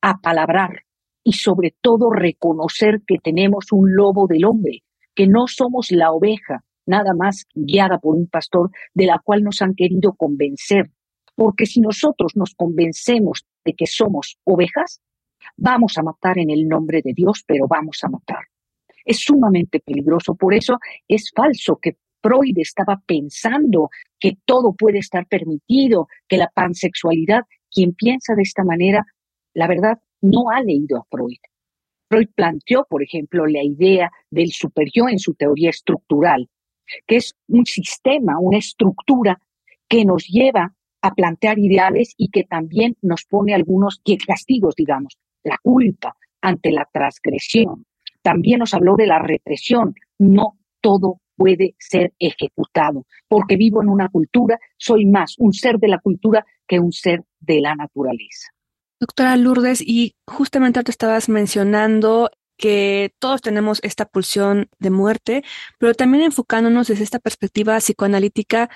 apalabrar 0.00 0.84
y 1.24 1.32
sobre 1.32 1.74
todo 1.80 2.10
reconocer 2.10 3.02
que 3.06 3.16
tenemos 3.22 3.72
un 3.72 3.94
lobo 3.94 4.26
del 4.26 4.44
hombre, 4.44 4.82
que 5.14 5.26
no 5.26 5.46
somos 5.46 5.90
la 5.90 6.12
oveja, 6.12 6.64
nada 6.86 7.12
más 7.14 7.46
guiada 7.54 7.98
por 7.98 8.14
un 8.14 8.26
pastor 8.26 8.70
de 8.94 9.06
la 9.06 9.20
cual 9.22 9.42
nos 9.42 9.62
han 9.62 9.74
querido 9.74 10.14
convencer. 10.14 10.90
Porque 11.34 11.66
si 11.66 11.80
nosotros 11.80 12.32
nos 12.36 12.54
convencemos 12.54 13.46
de 13.64 13.74
que 13.74 13.86
somos 13.86 14.38
ovejas, 14.44 15.00
vamos 15.56 15.98
a 15.98 16.02
matar 16.02 16.38
en 16.38 16.50
el 16.50 16.66
nombre 16.68 17.02
de 17.02 17.12
Dios, 17.14 17.44
pero 17.46 17.66
vamos 17.68 17.98
a 18.02 18.08
matar. 18.08 18.44
Es 19.04 19.20
sumamente 19.20 19.80
peligroso. 19.80 20.34
Por 20.34 20.54
eso 20.54 20.78
es 21.08 21.30
falso 21.34 21.78
que 21.80 21.96
Freud 22.22 22.56
estaba 22.58 23.00
pensando 23.06 23.88
que 24.18 24.36
todo 24.44 24.74
puede 24.74 24.98
estar 24.98 25.26
permitido, 25.26 26.08
que 26.28 26.36
la 26.36 26.50
pansexualidad, 26.54 27.42
quien 27.70 27.94
piensa 27.94 28.34
de 28.34 28.42
esta 28.42 28.64
manera, 28.64 29.04
la 29.54 29.66
verdad, 29.66 29.98
no 30.20 30.50
ha 30.50 30.60
leído 30.62 30.98
a 30.98 31.04
Freud. 31.10 31.38
Freud 32.08 32.28
planteó, 32.34 32.86
por 32.88 33.02
ejemplo, 33.02 33.46
la 33.46 33.62
idea 33.62 34.10
del 34.30 34.50
superyo 34.50 35.08
en 35.08 35.18
su 35.18 35.34
teoría 35.34 35.70
estructural, 35.70 36.48
que 37.06 37.16
es 37.16 37.34
un 37.48 37.64
sistema, 37.66 38.38
una 38.40 38.58
estructura 38.58 39.40
que 39.88 40.04
nos 40.04 40.26
lleva 40.26 40.74
a 41.02 41.14
plantear 41.14 41.58
ideales 41.58 42.14
y 42.16 42.28
que 42.28 42.44
también 42.44 42.96
nos 43.00 43.24
pone 43.24 43.54
algunos 43.54 44.02
castigos, 44.26 44.74
digamos, 44.74 45.16
la 45.42 45.58
culpa 45.62 46.16
ante 46.40 46.72
la 46.72 46.88
transgresión. 46.92 47.86
También 48.22 48.58
nos 48.58 48.74
habló 48.74 48.96
de 48.96 49.06
la 49.06 49.18
represión. 49.18 49.94
No 50.18 50.58
todo 50.80 51.20
puede 51.36 51.74
ser 51.78 52.12
ejecutado, 52.18 53.06
porque 53.26 53.56
vivo 53.56 53.82
en 53.82 53.88
una 53.88 54.10
cultura, 54.10 54.58
soy 54.76 55.06
más 55.06 55.36
un 55.38 55.54
ser 55.54 55.78
de 55.78 55.88
la 55.88 55.98
cultura 55.98 56.44
que 56.66 56.78
un 56.78 56.92
ser 56.92 57.24
de 57.40 57.62
la 57.62 57.74
naturaleza. 57.74 58.48
Doctora 59.00 59.38
Lourdes, 59.38 59.80
y 59.80 60.16
justamente 60.26 60.82
te 60.82 60.90
estabas 60.90 61.30
mencionando 61.30 62.30
que 62.58 63.14
todos 63.18 63.40
tenemos 63.40 63.80
esta 63.82 64.04
pulsión 64.04 64.68
de 64.78 64.90
muerte, 64.90 65.42
pero 65.78 65.94
también 65.94 66.24
enfocándonos 66.24 66.88
desde 66.88 67.04
esta 67.04 67.18
perspectiva 67.18 67.78
psicoanalítica, 67.78 68.68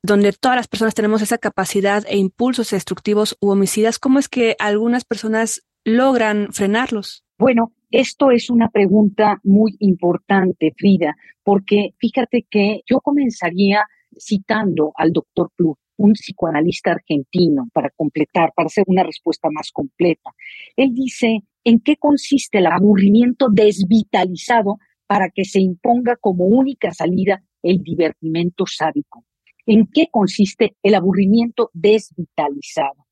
donde 0.00 0.32
todas 0.32 0.56
las 0.56 0.68
personas 0.68 0.94
tenemos 0.94 1.22
esa 1.22 1.38
capacidad 1.38 2.04
e 2.06 2.16
impulsos 2.18 2.70
destructivos 2.70 3.36
u 3.40 3.50
homicidas, 3.50 3.98
¿cómo 3.98 4.20
es 4.20 4.28
que 4.28 4.54
algunas 4.60 5.04
personas 5.04 5.65
logran 5.86 6.52
frenarlos? 6.52 7.24
Bueno, 7.38 7.72
esto 7.90 8.30
es 8.32 8.50
una 8.50 8.68
pregunta 8.68 9.40
muy 9.44 9.76
importante, 9.78 10.74
Frida, 10.76 11.14
porque 11.44 11.94
fíjate 11.98 12.44
que 12.50 12.80
yo 12.86 13.00
comenzaría 13.00 13.84
citando 14.18 14.92
al 14.96 15.12
doctor 15.12 15.50
Plut 15.54 15.78
un 15.98 16.12
psicoanalista 16.12 16.90
argentino, 16.90 17.68
para 17.72 17.90
completar, 17.90 18.52
para 18.54 18.66
hacer 18.66 18.84
una 18.86 19.02
respuesta 19.02 19.48
más 19.50 19.70
completa. 19.72 20.30
Él 20.74 20.92
dice, 20.92 21.38
¿en 21.64 21.80
qué 21.80 21.96
consiste 21.96 22.58
el 22.58 22.66
aburrimiento 22.66 23.46
desvitalizado 23.50 24.78
para 25.06 25.30
que 25.30 25.44
se 25.44 25.60
imponga 25.60 26.16
como 26.16 26.46
única 26.46 26.92
salida 26.92 27.42
el 27.62 27.82
divertimento 27.82 28.64
sádico? 28.66 29.24
¿En 29.64 29.86
qué 29.86 30.08
consiste 30.10 30.76
el 30.82 30.96
aburrimiento 30.96 31.70
desvitalizado? 31.72 33.05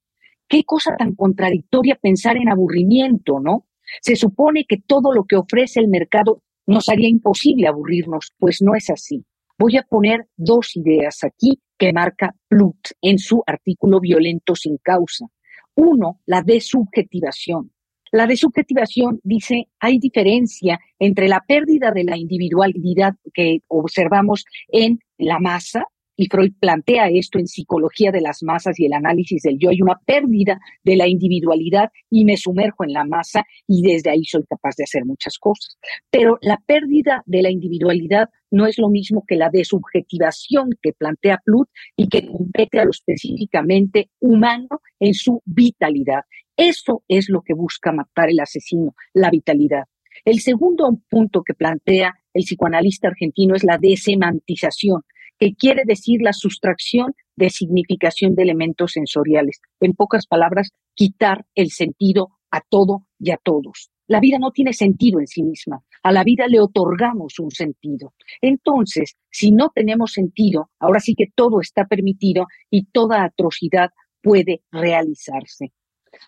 Qué 0.55 0.63
cosa 0.63 0.95
tan 0.97 1.17
contradictoria 1.17 1.99
pensar 2.01 2.37
en 2.37 2.49
aburrimiento, 2.49 3.41
¿no? 3.41 3.67
Se 4.01 4.15
supone 4.15 4.67
que 4.69 4.77
todo 4.77 5.13
lo 5.13 5.25
que 5.25 5.35
ofrece 5.35 5.81
el 5.81 5.89
mercado 5.89 6.45
nos 6.65 6.89
haría 6.89 7.09
imposible 7.09 7.67
aburrirnos, 7.67 8.33
pues 8.39 8.63
no 8.63 8.77
es 8.77 8.89
así. 8.89 9.25
Voy 9.59 9.79
a 9.79 9.83
poner 9.83 10.29
dos 10.37 10.77
ideas 10.77 11.25
aquí 11.25 11.61
que 11.77 11.93
marca 11.93 12.37
Plut 12.47 12.77
en 13.03 13.19
su 13.19 13.43
artículo 13.45 13.99
Violento 13.99 14.55
sin 14.55 14.77
causa. 14.77 15.27
Uno, 15.75 16.21
la 16.25 16.41
desubjetivación. 16.43 17.73
La 18.13 18.29
desubjetivación 18.29 19.19
dice, 19.25 19.67
hay 19.81 19.99
diferencia 19.99 20.79
entre 21.01 21.27
la 21.27 21.41
pérdida 21.41 21.91
de 21.91 22.05
la 22.05 22.17
individualidad 22.17 23.15
que 23.33 23.59
observamos 23.67 24.45
en 24.69 25.01
la 25.19 25.41
masa, 25.41 25.89
y 26.17 26.27
Freud 26.27 26.53
plantea 26.61 27.09
esto 27.09 27.39
en 27.39 27.47
Psicología 27.47 28.11
de 28.13 28.21
las 28.21 28.43
Masas 28.43 28.79
y 28.79 28.87
el 28.87 28.93
análisis 28.93 29.43
del 29.43 29.59
yo. 29.59 29.71
Hay 29.71 29.83
una 29.83 29.99
pérdida 30.05 30.61
de 30.85 30.97
la 30.97 31.09
individualidad 31.09 31.91
y 32.11 32.25
me 32.25 32.37
sumerjo 32.37 32.85
en 32.85 32.93
la 32.93 33.05
masa 33.05 33.45
y 33.67 33.83
desde 33.83 34.11
ahí 34.11 34.25
soy 34.25 34.45
capaz 34.49 34.77
de 34.77 34.85
hacer 34.85 35.05
muchas 35.05 35.39
cosas. 35.39 35.77
Pero 36.11 36.39
la 36.41 36.61
pérdida 36.67 37.23
de 37.27 37.43
la 37.43 37.51
individualidad 37.51 38.29
no 38.51 38.67
es 38.67 38.79
lo 38.79 38.89
mismo 38.89 39.25
que 39.27 39.37
la 39.37 39.51
desubjetivación 39.51 40.71
que 40.81 40.93
plantea 40.93 41.41
Plut 41.45 41.69
y 41.97 42.09
que 42.09 42.27
compete 42.27 42.79
a 42.79 42.85
lo 42.85 42.91
específicamente 42.91 44.11
humano 44.21 44.81
en 45.01 45.15
su 45.15 45.43
vitalidad. 45.45 46.23
Eso 46.57 47.03
es 47.09 47.29
lo 47.29 47.43
que 47.43 47.55
busca 47.55 47.91
matar 47.91 48.31
el 48.31 48.39
asesino, 48.39 48.95
la 49.13 49.31
vitalidad. 49.31 49.85
El 50.25 50.39
segundo 50.39 50.89
punto 51.11 51.43
que 51.43 51.55
plantea 51.55 52.15
el 52.33 52.45
psicoanalista 52.45 53.09
argentino 53.09 53.57
es 53.57 53.65
la 53.65 53.79
desemantización 53.79 55.03
que 55.39 55.55
quiere 55.55 55.83
decir 55.85 56.21
la 56.23 56.33
sustracción 56.33 57.15
de 57.37 57.51
significación 57.51 58.35
de 58.35 58.43
elementos 58.43 58.93
sensoriales. 58.93 59.61
En 59.81 59.93
pocas 59.93 60.27
palabras, 60.27 60.71
quitar 60.95 61.47
el 61.55 61.71
sentido 61.71 62.31
a 62.51 62.61
todo 62.61 63.07
y 63.19 63.31
a 63.31 63.37
todos. 63.37 63.91
La 64.07 64.21
vida 64.21 64.39
no 64.39 64.51
tiene 64.51 64.73
sentido 64.73 65.19
en 65.19 65.27
sí 65.27 65.43
misma. 65.43 65.83
A 66.03 66.13
la 66.13 66.25
vida 66.25 66.47
le 66.47 66.61
otorgamos 66.61 67.39
un 67.39 67.51
sentido. 67.51 68.13
Entonces, 68.43 69.17
si 69.31 69.51
no 69.51 69.71
tenemos 69.75 70.13
sentido, 70.13 70.71
ahora 70.79 71.01
sí 71.01 71.15
que 71.15 71.27
todo 71.35 71.61
está 71.61 71.87
permitido 71.87 72.47
y 72.71 72.85
toda 72.87 73.25
atrocidad 73.25 73.91
puede 74.23 74.63
realizarse. 74.71 75.73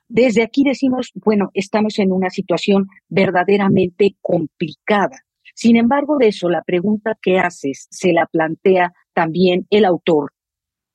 Desde 0.09 0.43
aquí 0.43 0.65
decimos, 0.65 1.13
bueno, 1.15 1.51
estamos 1.55 1.99
en 1.99 2.13
una 2.13 2.31
situación 2.31 2.87
verdaderamente 3.09 4.17
complicada. 4.21 5.26
Sin 5.55 5.77
embargo, 5.77 6.17
de 6.19 6.29
eso, 6.29 6.49
la 6.49 6.63
pregunta 6.63 7.17
que 7.21 7.39
haces 7.39 7.87
se 7.91 8.13
la 8.13 8.27
plantea 8.27 8.93
también 9.15 9.67
el 9.71 9.85
autor 9.85 10.33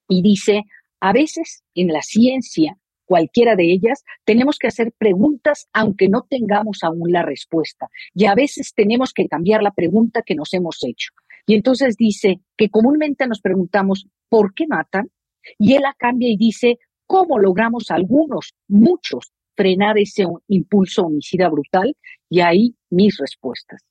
y 0.08 0.22
dice, 0.22 0.64
a 1.00 1.14
veces 1.14 1.64
en 1.74 1.88
la 1.88 2.02
ciencia, 2.02 2.78
cualquiera 3.06 3.56
de 3.56 3.72
ellas, 3.72 4.04
tenemos 4.24 4.58
que 4.58 4.68
hacer 4.68 4.94
preguntas 4.98 5.68
aunque 5.74 6.08
no 6.08 6.26
tengamos 6.30 6.80
aún 6.84 7.12
la 7.12 7.24
respuesta. 7.24 7.88
Y 8.14 8.26
a 8.26 8.36
veces 8.36 8.74
tenemos 8.76 9.14
que 9.14 9.28
cambiar 9.28 9.64
la 9.64 9.72
pregunta 9.72 10.22
que 10.22 10.36
nos 10.36 10.54
hemos 10.54 10.84
hecho. 10.84 11.12
Y 11.46 11.56
entonces 11.56 11.98
dice 11.98 12.40
que 12.56 12.70
comúnmente 12.70 13.28
nos 13.28 13.42
preguntamos, 13.42 14.08
¿por 14.30 14.54
qué 14.54 14.68
matan? 14.68 15.10
Y 15.58 15.74
él 15.74 15.82
la 15.82 15.96
cambia 15.98 16.30
y 16.30 16.38
dice, 16.38 16.78
¿cómo 17.06 17.40
logramos 17.40 17.90
algunos, 17.90 18.54
muchos, 18.68 19.34
frenar 19.56 19.98
ese 19.98 20.26
impulso 20.48 21.04
homicida 21.04 21.50
brutal? 21.50 21.98
Y 22.30 22.42
ahí 22.42 22.76
mis 22.90 23.18
respuestas 23.18 23.82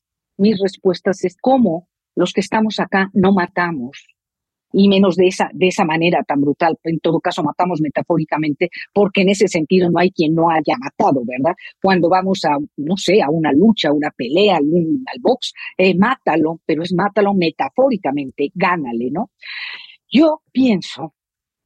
mis 0.40 0.58
respuestas 0.60 1.24
es 1.24 1.36
cómo 1.40 1.88
los 2.16 2.32
que 2.32 2.40
estamos 2.40 2.80
acá 2.80 3.10
no 3.12 3.32
matamos, 3.32 4.06
y 4.72 4.88
menos 4.88 5.16
de 5.16 5.26
esa, 5.26 5.50
de 5.52 5.68
esa 5.68 5.84
manera 5.84 6.22
tan 6.22 6.40
brutal. 6.40 6.78
En 6.84 7.00
todo 7.00 7.20
caso, 7.20 7.42
matamos 7.42 7.80
metafóricamente, 7.80 8.70
porque 8.92 9.22
en 9.22 9.30
ese 9.30 9.48
sentido 9.48 9.90
no 9.90 9.98
hay 9.98 10.10
quien 10.10 10.34
no 10.34 10.50
haya 10.50 10.76
matado, 10.78 11.22
¿verdad? 11.24 11.54
Cuando 11.82 12.08
vamos 12.08 12.44
a, 12.44 12.56
no 12.76 12.96
sé, 12.96 13.22
a 13.22 13.30
una 13.30 13.52
lucha, 13.52 13.92
una 13.92 14.10
pelea, 14.10 14.56
al 14.56 15.20
box, 15.20 15.52
eh, 15.76 15.96
mátalo, 15.96 16.60
pero 16.64 16.82
es 16.82 16.92
mátalo 16.92 17.34
metafóricamente, 17.34 18.50
gánale, 18.54 19.10
¿no? 19.10 19.30
Yo 20.10 20.42
pienso 20.52 21.14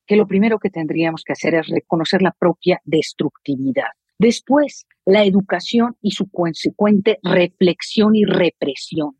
que 0.07 0.16
lo 0.16 0.26
primero 0.26 0.59
que 0.59 0.71
tendríamos 0.71 1.23
que 1.25 1.33
hacer 1.33 1.54
es 1.54 1.69
reconocer 1.69 2.21
la 2.21 2.33
propia 2.33 2.81
destructividad. 2.85 3.88
Después, 4.19 4.87
la 5.04 5.25
educación 5.25 5.96
y 6.00 6.12
su 6.12 6.30
consecuente 6.30 7.18
reflexión 7.23 8.14
y 8.14 8.25
represión. 8.25 9.18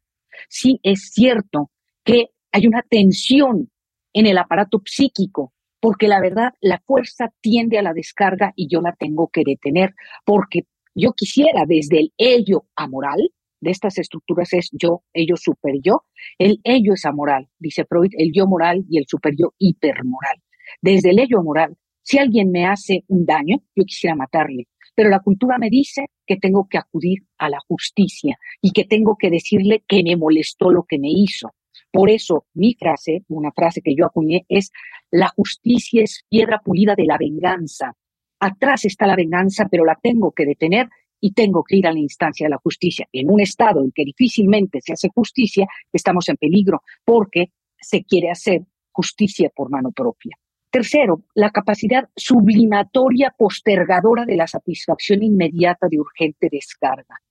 Sí 0.49 0.81
es 0.83 1.11
cierto 1.13 1.71
que 2.05 2.31
hay 2.53 2.67
una 2.67 2.83
tensión 2.83 3.71
en 4.13 4.27
el 4.27 4.39
aparato 4.39 4.81
psíquico, 4.85 5.53
porque 5.81 6.09
la 6.09 6.21
verdad, 6.21 6.53
la 6.61 6.81
fuerza 6.87 7.33
tiende 7.41 7.79
a 7.79 7.83
la 7.83 7.93
descarga 7.93 8.53
y 8.57 8.69
yo 8.69 8.81
la 8.81 8.95
tengo 8.99 9.29
que 9.29 9.43
detener, 9.45 9.95
porque 10.25 10.63
yo 10.95 11.13
quisiera 11.13 11.65
desde 11.67 12.01
el 12.01 12.13
ello 12.17 12.67
amoral, 12.77 13.21
de 13.61 13.71
estas 13.71 13.99
estructuras 13.99 14.53
es 14.53 14.69
yo, 14.73 15.03
ello, 15.13 15.37
super 15.37 15.75
yo, 15.83 16.05
el 16.39 16.61
ello 16.65 16.93
es 16.95 17.05
amoral, 17.07 17.49
dice 17.59 17.85
Freud, 17.87 18.11
el 18.17 18.31
yo 18.33 18.47
moral 18.47 18.85
y 18.89 18.99
el 18.99 19.07
super 19.09 19.35
yo 19.37 19.55
hipermoral. 19.59 20.43
Desde 20.81 21.11
el 21.11 21.19
ello 21.19 21.43
moral, 21.43 21.77
si 22.03 22.19
alguien 22.19 22.51
me 22.51 22.67
hace 22.67 23.05
un 23.09 23.25
daño, 23.25 23.57
yo 23.75 23.85
quisiera 23.85 24.15
matarle, 24.15 24.69
pero 24.95 25.11
la 25.11 25.21
cultura 25.21 25.59
me 25.59 25.71
dice 25.71 26.07
que 26.27 26.37
tengo 26.37 26.69
que 26.69 26.79
acudir 26.79 27.25
a 27.39 27.49
la 27.49 27.59
justicia 27.67 28.39
y 28.61 28.73
que 28.73 28.85
tengo 28.85 29.17
que 29.17 29.31
decirle 29.31 29.85
que 29.87 30.03
me 30.03 30.17
molestó 30.17 30.71
lo 30.71 30.85
que 30.85 30.99
me 30.99 31.11
hizo. 31.11 31.55
Por 31.91 32.11
eso 32.11 32.47
mi 32.55 32.75
frase, 32.75 33.25
una 33.29 33.53
frase 33.53 33.81
que 33.81 33.95
yo 33.95 34.07
acuñé, 34.07 34.45
es 34.49 34.71
la 35.11 35.29
justicia 35.29 36.03
es 36.03 36.25
piedra 36.29 36.61
pulida 36.65 36.95
de 36.97 37.05
la 37.05 37.19
venganza. 37.19 37.95
Atrás 38.41 38.85
está 38.85 39.07
la 39.07 39.17
venganza, 39.17 39.69
pero 39.71 39.85
la 39.85 39.99
tengo 40.03 40.33
que 40.33 40.45
detener 40.45 40.89
y 41.21 41.33
tengo 41.33 41.65
que 41.65 41.77
ir 41.77 41.87
a 41.87 41.93
la 41.93 41.99
instancia 41.99 42.47
de 42.47 42.51
la 42.51 42.59
justicia. 42.59 43.09
En 43.13 43.31
un 43.31 43.41
estado 43.41 43.83
en 43.83 43.93
que 43.93 44.05
difícilmente 44.05 44.81
se 44.81 44.93
hace 44.93 45.09
justicia, 45.09 45.67
estamos 45.93 46.29
en 46.29 46.37
peligro 46.37 46.83
porque 47.05 47.53
se 47.81 48.05
quiere 48.05 48.31
hacer 48.31 48.63
justicia 48.93 49.51
por 49.55 49.71
mano 49.71 49.91
propia. 49.93 50.37
Tercero, 50.75 51.23
la 51.37 51.51
capacidad 51.51 52.09
sublimatoria 52.17 53.33
postergadora 53.39 54.25
de 54.25 54.35
la 54.35 54.49
satisfacción 54.49 55.23
inmediata 55.23 55.87
de 55.89 56.01
urgente 56.01 56.49
descarga. 56.51 57.23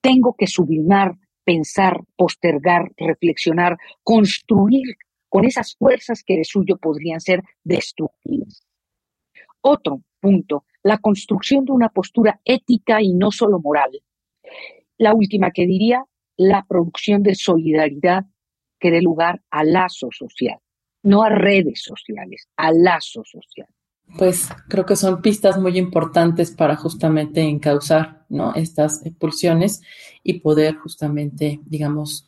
Tengo 0.00 0.34
que 0.36 0.48
sublimar, 0.48 1.14
pensar, 1.44 2.00
postergar, 2.16 2.90
reflexionar, 2.96 3.78
construir 4.02 4.96
con 5.28 5.44
esas 5.44 5.76
fuerzas 5.76 6.24
que 6.24 6.36
de 6.36 6.42
suyo 6.42 6.78
podrían 6.78 7.20
ser 7.20 7.44
destructivas. 7.62 8.66
Otro 9.60 10.02
punto, 10.18 10.64
la 10.82 10.98
construcción 10.98 11.64
de 11.64 11.70
una 11.70 11.90
postura 11.90 12.40
ética 12.44 13.00
y 13.00 13.14
no 13.14 13.30
solo 13.30 13.60
moral. 13.60 14.02
La 14.96 15.14
última 15.14 15.52
que 15.52 15.64
diría, 15.64 16.02
la 16.36 16.66
producción 16.68 17.22
de 17.22 17.36
solidaridad 17.36 18.24
que 18.80 18.90
dé 18.90 19.00
lugar 19.00 19.42
al 19.48 19.74
lazo 19.74 20.08
social 20.10 20.58
no 21.08 21.22
a 21.22 21.30
redes 21.30 21.82
sociales, 21.82 22.48
a 22.56 22.70
lazo 22.70 23.22
social. 23.24 23.66
Pues 24.16 24.48
creo 24.68 24.86
que 24.86 24.96
son 24.96 25.20
pistas 25.20 25.58
muy 25.58 25.76
importantes 25.78 26.50
para 26.50 26.76
justamente 26.76 27.42
encauzar 27.42 28.24
¿no? 28.28 28.54
estas 28.54 29.02
pulsiones 29.18 29.82
y 30.22 30.40
poder 30.40 30.76
justamente, 30.76 31.60
digamos, 31.64 32.26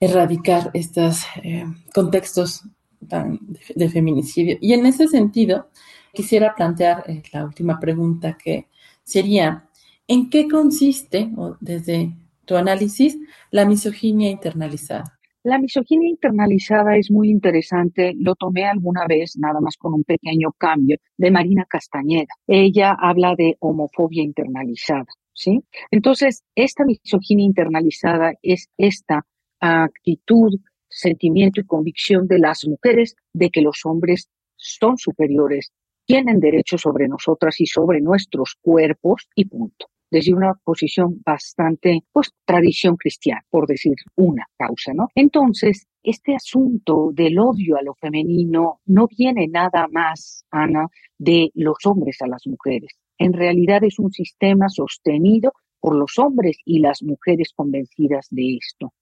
erradicar 0.00 0.70
estos 0.74 1.22
eh, 1.42 1.64
contextos 1.94 2.64
de, 3.00 3.88
feminicidio. 3.88 4.58
Y 4.60 4.72
en 4.72 4.86
ese 4.86 5.08
sentido, 5.08 5.70
quisiera 6.12 6.54
plantear 6.54 7.04
eh, 7.06 7.22
la 7.32 7.44
última 7.44 7.78
pregunta 7.78 8.36
que 8.36 8.68
sería, 9.02 9.68
¿en 10.06 10.30
qué 10.30 10.48
consiste, 10.48 11.30
desde 11.60 12.16
tu 12.44 12.56
análisis, 12.56 13.16
la 13.50 13.64
misoginia 13.64 14.30
internalizada? 14.30 15.11
La 15.44 15.58
misoginia 15.58 16.08
internalizada 16.08 16.96
es 16.96 17.10
muy 17.10 17.28
interesante. 17.28 18.12
Lo 18.16 18.36
tomé 18.36 18.64
alguna 18.64 19.06
vez, 19.08 19.36
nada 19.36 19.60
más 19.60 19.76
con 19.76 19.92
un 19.92 20.04
pequeño 20.04 20.52
cambio, 20.52 20.98
de 21.16 21.32
Marina 21.32 21.66
Castañeda. 21.68 22.32
Ella 22.46 22.96
habla 22.96 23.34
de 23.36 23.56
homofobia 23.58 24.22
internalizada, 24.22 25.08
¿sí? 25.32 25.64
Entonces, 25.90 26.44
esta 26.54 26.84
misoginia 26.84 27.44
internalizada 27.44 28.34
es 28.40 28.68
esta 28.76 29.26
actitud, 29.58 30.60
sentimiento 30.88 31.60
y 31.60 31.66
convicción 31.66 32.28
de 32.28 32.38
las 32.38 32.64
mujeres 32.64 33.16
de 33.32 33.50
que 33.50 33.62
los 33.62 33.84
hombres 33.84 34.28
son 34.54 34.96
superiores, 34.96 35.72
tienen 36.04 36.38
derechos 36.38 36.82
sobre 36.82 37.08
nosotras 37.08 37.60
y 37.60 37.66
sobre 37.66 38.00
nuestros 38.00 38.54
cuerpos 38.62 39.28
y 39.34 39.46
punto 39.46 39.86
desde 40.12 40.34
una 40.34 40.52
posición 40.62 41.22
bastante, 41.24 42.04
pues, 42.12 42.30
tradición 42.44 42.96
cristiana, 42.96 43.40
por 43.48 43.66
decir 43.66 43.94
una 44.14 44.46
causa, 44.58 44.92
¿no? 44.92 45.08
Entonces, 45.14 45.86
este 46.02 46.34
asunto 46.34 47.10
del 47.14 47.38
odio 47.38 47.78
a 47.78 47.82
lo 47.82 47.94
femenino 47.94 48.80
no 48.84 49.06
viene 49.08 49.48
nada 49.48 49.88
más, 49.90 50.44
Ana, 50.50 50.86
de 51.18 51.50
los 51.54 51.78
hombres 51.86 52.20
a 52.20 52.26
las 52.26 52.46
mujeres. 52.46 52.92
En 53.16 53.32
realidad 53.32 53.82
es 53.84 53.98
un 53.98 54.12
sistema 54.12 54.68
sostenido 54.68 55.52
por 55.80 55.96
los 55.96 56.18
hombres 56.18 56.58
y 56.66 56.80
las 56.80 57.02
mujeres 57.02 57.52
convencidas 57.56 58.26
de 58.30 58.58
esto. 58.60 58.92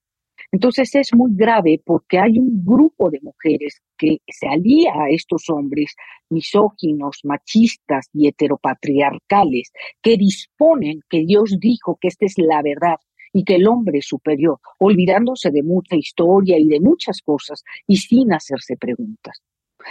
Entonces 0.51 0.93
es 0.95 1.13
muy 1.15 1.31
grave 1.33 1.81
porque 1.83 2.19
hay 2.19 2.37
un 2.37 2.63
grupo 2.65 3.09
de 3.09 3.21
mujeres 3.21 3.81
que 3.97 4.17
se 4.27 4.47
alía 4.47 4.91
a 4.93 5.09
estos 5.09 5.49
hombres 5.49 5.95
misóginos, 6.29 7.21
machistas 7.23 8.09
y 8.13 8.27
heteropatriarcales 8.27 9.71
que 10.01 10.17
disponen 10.17 11.01
que 11.09 11.23
Dios 11.25 11.57
dijo 11.59 11.97
que 12.01 12.09
esta 12.09 12.25
es 12.25 12.33
la 12.37 12.61
verdad 12.61 12.97
y 13.33 13.45
que 13.45 13.55
el 13.55 13.67
hombre 13.67 13.99
es 13.99 14.07
superior, 14.07 14.59
olvidándose 14.77 15.51
de 15.51 15.63
mucha 15.63 15.95
historia 15.95 16.59
y 16.59 16.67
de 16.67 16.81
muchas 16.81 17.21
cosas 17.21 17.63
y 17.87 17.97
sin 17.97 18.33
hacerse 18.33 18.75
preguntas. 18.75 19.41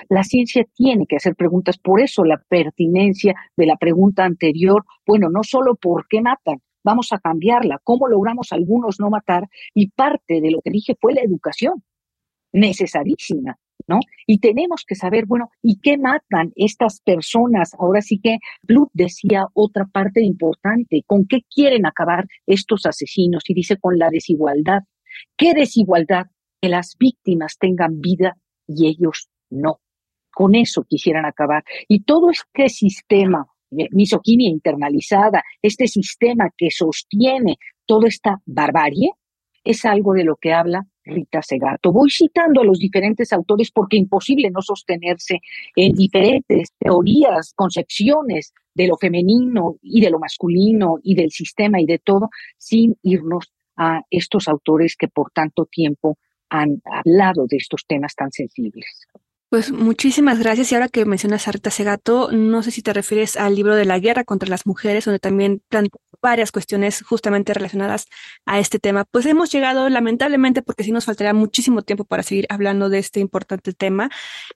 La 0.08 0.22
ciencia 0.22 0.64
tiene 0.74 1.06
que 1.06 1.16
hacer 1.16 1.34
preguntas, 1.34 1.78
por 1.78 2.00
eso 2.00 2.24
la 2.24 2.40
pertinencia 2.48 3.34
de 3.56 3.66
la 3.66 3.76
pregunta 3.76 4.24
anterior, 4.24 4.84
bueno, 5.06 5.28
no 5.30 5.42
solo 5.42 5.74
por 5.74 6.06
qué 6.08 6.20
matan, 6.20 6.60
vamos 6.84 7.12
a 7.12 7.18
cambiarla. 7.18 7.80
¿Cómo 7.84 8.08
logramos 8.08 8.52
algunos 8.52 9.00
no 9.00 9.10
matar? 9.10 9.48
Y 9.74 9.90
parte 9.90 10.40
de 10.40 10.50
lo 10.50 10.60
que 10.60 10.70
dije 10.70 10.96
fue 11.00 11.14
la 11.14 11.22
educación, 11.22 11.82
necesarísima, 12.52 13.58
¿no? 13.86 14.00
Y 14.26 14.38
tenemos 14.38 14.84
que 14.86 14.94
saber, 14.94 15.26
bueno, 15.26 15.50
¿y 15.62 15.80
qué 15.80 15.98
matan 15.98 16.52
estas 16.56 17.00
personas? 17.00 17.74
Ahora 17.78 18.00
sí 18.00 18.20
que 18.22 18.38
Blut 18.62 18.90
decía 18.92 19.46
otra 19.54 19.86
parte 19.86 20.22
importante, 20.22 21.02
¿con 21.06 21.26
qué 21.26 21.40
quieren 21.52 21.86
acabar 21.86 22.26
estos 22.46 22.86
asesinos? 22.86 23.42
Y 23.48 23.54
dice 23.54 23.76
con 23.76 23.98
la 23.98 24.10
desigualdad. 24.10 24.82
¿Qué 25.36 25.54
desigualdad? 25.54 26.26
Que 26.60 26.68
las 26.68 26.96
víctimas 26.98 27.56
tengan 27.58 28.00
vida 28.00 28.36
y 28.66 28.86
ellos 28.86 29.28
no. 29.50 29.80
Con 30.32 30.54
eso 30.54 30.84
quisieran 30.84 31.26
acabar. 31.26 31.64
Y 31.88 32.04
todo 32.04 32.30
este 32.30 32.68
sistema 32.68 33.46
misoginia 33.70 34.50
internalizada, 34.50 35.42
este 35.62 35.86
sistema 35.86 36.50
que 36.56 36.70
sostiene 36.70 37.58
toda 37.86 38.08
esta 38.08 38.40
barbarie, 38.46 39.10
es 39.64 39.84
algo 39.84 40.14
de 40.14 40.24
lo 40.24 40.36
que 40.36 40.52
habla 40.52 40.86
Rita 41.04 41.42
Segato. 41.42 41.92
Voy 41.92 42.10
citando 42.10 42.60
a 42.60 42.64
los 42.64 42.78
diferentes 42.78 43.32
autores 43.32 43.70
porque 43.70 43.96
imposible 43.96 44.50
no 44.50 44.62
sostenerse 44.62 45.40
en 45.76 45.92
diferentes 45.92 46.72
teorías, 46.78 47.52
concepciones 47.54 48.52
de 48.74 48.86
lo 48.86 48.96
femenino 48.96 49.76
y 49.82 50.00
de 50.00 50.10
lo 50.10 50.18
masculino 50.18 50.96
y 51.02 51.14
del 51.14 51.30
sistema 51.30 51.80
y 51.80 51.86
de 51.86 51.98
todo, 51.98 52.30
sin 52.56 52.96
irnos 53.02 53.52
a 53.76 54.02
estos 54.10 54.48
autores 54.48 54.96
que 54.96 55.08
por 55.08 55.30
tanto 55.32 55.66
tiempo 55.66 56.18
han 56.48 56.82
hablado 56.84 57.46
de 57.48 57.56
estos 57.56 57.84
temas 57.86 58.14
tan 58.14 58.30
sensibles. 58.30 59.06
Pues 59.50 59.72
muchísimas 59.72 60.38
gracias. 60.38 60.70
Y 60.70 60.76
ahora 60.76 60.88
que 60.88 61.04
mencionas 61.04 61.48
a 61.48 61.52
Rita 61.52 61.70
Segato, 61.72 62.30
no 62.30 62.62
sé 62.62 62.70
si 62.70 62.82
te 62.82 62.92
refieres 62.92 63.36
al 63.36 63.56
libro 63.56 63.74
de 63.74 63.84
la 63.84 63.98
guerra 63.98 64.22
contra 64.22 64.48
las 64.48 64.64
mujeres, 64.64 65.04
donde 65.04 65.18
también 65.18 65.60
plantea 65.68 66.00
varias 66.22 66.52
cuestiones 66.52 67.02
justamente 67.02 67.52
relacionadas 67.52 68.06
a 68.46 68.60
este 68.60 68.78
tema. 68.78 69.04
Pues 69.10 69.26
hemos 69.26 69.50
llegado, 69.50 69.88
lamentablemente, 69.88 70.62
porque 70.62 70.84
sí 70.84 70.92
nos 70.92 71.04
faltaría 71.06 71.34
muchísimo 71.34 71.82
tiempo 71.82 72.04
para 72.04 72.22
seguir 72.22 72.46
hablando 72.48 72.90
de 72.90 72.98
este 73.00 73.18
importante 73.18 73.72
tema. 73.72 74.08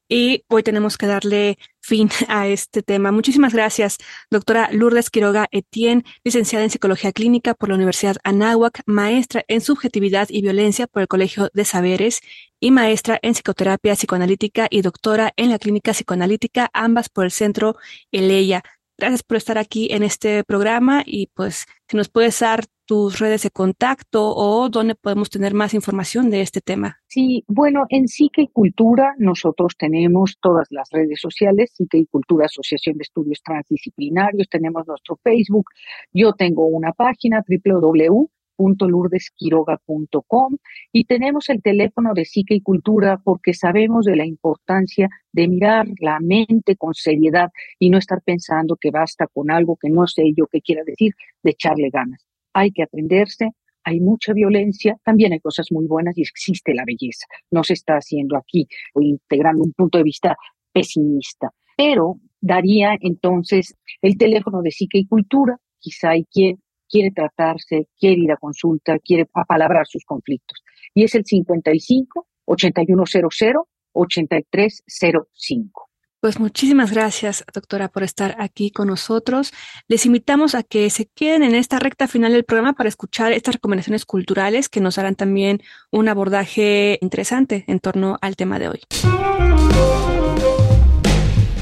Y 0.09 0.45
hoy 0.49 0.63
tenemos 0.63 0.97
que 0.97 1.07
darle 1.07 1.59
fin 1.85 2.09
a 2.29 2.49
este 2.49 2.83
tema. 2.83 3.13
Muchísimas 3.13 3.53
gracias, 3.53 3.99
doctora 4.31 4.71
Lourdes 4.73 5.11
Quiroga 5.11 5.49
Etienne, 5.51 6.03
licenciada 6.25 6.65
en 6.65 6.71
Psicología 6.71 7.13
Clínica 7.13 7.53
por 7.53 7.69
la 7.69 7.75
Universidad 7.75 8.17
Anáhuac, 8.25 8.81
maestra 8.87 9.45
en 9.49 9.61
Subjetividad 9.61 10.29
y 10.31 10.41
Violencia 10.41 10.87
por 10.87 11.03
el 11.03 11.09
Colegio 11.09 11.51
de 11.53 11.67
Saberes 11.67 12.21
y 12.59 12.71
maestra 12.71 13.19
en 13.21 13.35
psicoterapia 13.35 13.97
psicoanalítica 13.97 14.67
y 14.71 14.81
doctora 14.81 15.35
en 15.37 15.51
la 15.51 15.59
clínica 15.59 15.93
psicoanalítica, 15.93 16.71
ambas 16.73 17.11
por 17.11 17.27
el 17.27 17.31
centro 17.31 17.77
Eleya. 18.11 18.63
Gracias 18.97 19.23
por 19.23 19.37
estar 19.37 19.59
aquí 19.59 19.89
en 19.91 20.05
este 20.05 20.43
programa 20.45 21.03
y 21.05 21.27
pues 21.35 21.67
si 21.87 21.99
nos 21.99 22.09
puedes 22.09 22.39
dar 22.41 22.65
tus 22.87 23.19
redes 23.19 23.43
de 23.43 23.51
contacto 23.51 24.35
o 24.35 24.69
dónde 24.69 24.95
podemos 24.95 25.31
tener 25.31 25.55
más 25.55 25.75
información 25.75 26.31
de 26.31 26.41
este 26.41 26.61
tema. 26.61 26.99
Sí, 27.07 27.45
bueno, 27.49 27.87
en 27.89 28.09
Psique 28.09 28.43
y 28.43 28.49
Cultura 28.49 29.15
nosotros 29.19 29.75
tenemos 29.79 30.39
todas 30.41 30.69
las 30.71 30.89
redes 30.91 31.21
sociales, 31.21 31.73
Psique 31.75 31.99
y 31.99 32.07
Cultura 32.07 32.47
Asociación 32.47 32.97
de 32.99 33.03
Estudios 33.03 33.43
Transdisciplinarios, 33.43 34.49
tenemos 34.49 34.87
nuestro 34.87 35.17
Facebook, 35.23 35.67
yo 36.13 36.33
tengo 36.33 36.67
una 36.67 36.93
página 36.93 37.43
www 37.47 38.29
lourdesquiroga.com 38.59 40.57
y 40.93 41.05
tenemos 41.05 41.49
el 41.49 41.63
teléfono 41.63 42.15
de 42.15 42.25
Psique 42.25 42.55
y 42.55 42.61
Cultura 42.61 43.21
porque 43.23 43.55
sabemos 43.55 44.07
de 44.07 44.17
la 44.17 44.27
importancia 44.27 45.09
de 45.33 45.49
mirar 45.49 45.87
la 45.99 46.21
mente 46.21 46.77
con 46.77 46.95
seriedad 46.95 47.51
y 47.79 47.91
no 47.91 47.99
estar 47.99 48.23
pensando 48.23 48.77
que 48.77 48.91
basta 48.91 49.27
con 49.27 49.51
algo 49.51 49.77
que 49.77 49.91
no 49.91 50.07
sé 50.07 50.33
yo 50.37 50.47
qué 50.47 50.61
quiera 50.61 50.83
decir, 50.85 51.15
de 51.43 51.51
echarle 51.51 51.91
ganas. 51.91 52.25
Hay 52.55 52.71
que 52.73 52.85
atenderse, 52.85 53.51
hay 53.85 54.01
mucha 54.01 54.33
violencia, 54.33 54.97
también 55.05 55.33
hay 55.33 55.41
cosas 55.41 55.67
muy 55.71 55.87
buenas 55.87 56.17
y 56.17 56.23
existe 56.23 56.73
la 56.75 56.85
belleza. 56.87 57.27
No 57.51 57.63
se 57.63 57.75
está 57.75 57.95
haciendo 57.97 58.37
aquí 58.37 58.67
o 58.95 59.03
integrando 59.03 59.63
un 59.63 59.73
punto 59.73 59.99
de 59.99 60.05
vista 60.05 60.37
pesimista, 60.73 61.51
pero 61.77 62.17
daría 62.41 62.97
entonces 63.01 63.75
el 64.01 64.17
teléfono 64.17 64.63
de 64.63 64.71
Psique 64.71 64.99
y 64.99 65.07
Cultura, 65.07 65.59
quizá 65.79 66.11
hay 66.11 66.25
quien 66.25 66.63
quiere 66.89 67.11
tratarse, 67.11 67.89
quiere 67.99 68.23
ir 68.23 68.33
a 68.33 68.37
consulta, 68.37 68.99
quiere 68.99 69.27
apalabrar 69.35 69.87
sus 69.87 70.05
conflictos. 70.05 70.63
Y 70.95 71.05
es 71.05 71.15
el 71.15 71.25
55 71.25 72.27
8100 72.47 73.55
8305. 73.93 75.89
Pues 76.25 76.41
muchísimas 76.41 76.91
gracias, 76.91 77.45
doctora, 77.53 77.89
por 77.89 78.03
estar 78.03 78.35
aquí 78.39 78.71
con 78.71 78.89
nosotros. 78.89 79.53
Les 79.89 80.07
invitamos 80.07 80.55
a 80.55 80.63
que 80.63 80.89
se 80.89 81.05
queden 81.05 81.43
en 81.43 81.55
esta 81.55 81.79
recta 81.79 82.09
final 82.09 82.33
del 82.33 82.45
programa 82.45 82.73
para 82.73 82.89
escuchar 82.89 83.33
estas 83.33 83.57
recomendaciones 83.57 84.07
culturales 84.07 84.71
que 84.71 84.81
nos 84.81 84.97
harán 84.97 85.17
también 85.17 85.61
un 85.91 86.09
abordaje 86.09 86.99
interesante 87.03 87.65
en 87.67 87.79
torno 87.79 88.17
al 88.23 88.37
tema 88.37 88.59
de 88.59 88.69
hoy. 88.69 88.81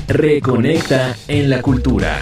Reconecta 0.06 1.16
en 1.26 1.50
la 1.50 1.60
cultura. 1.60 2.20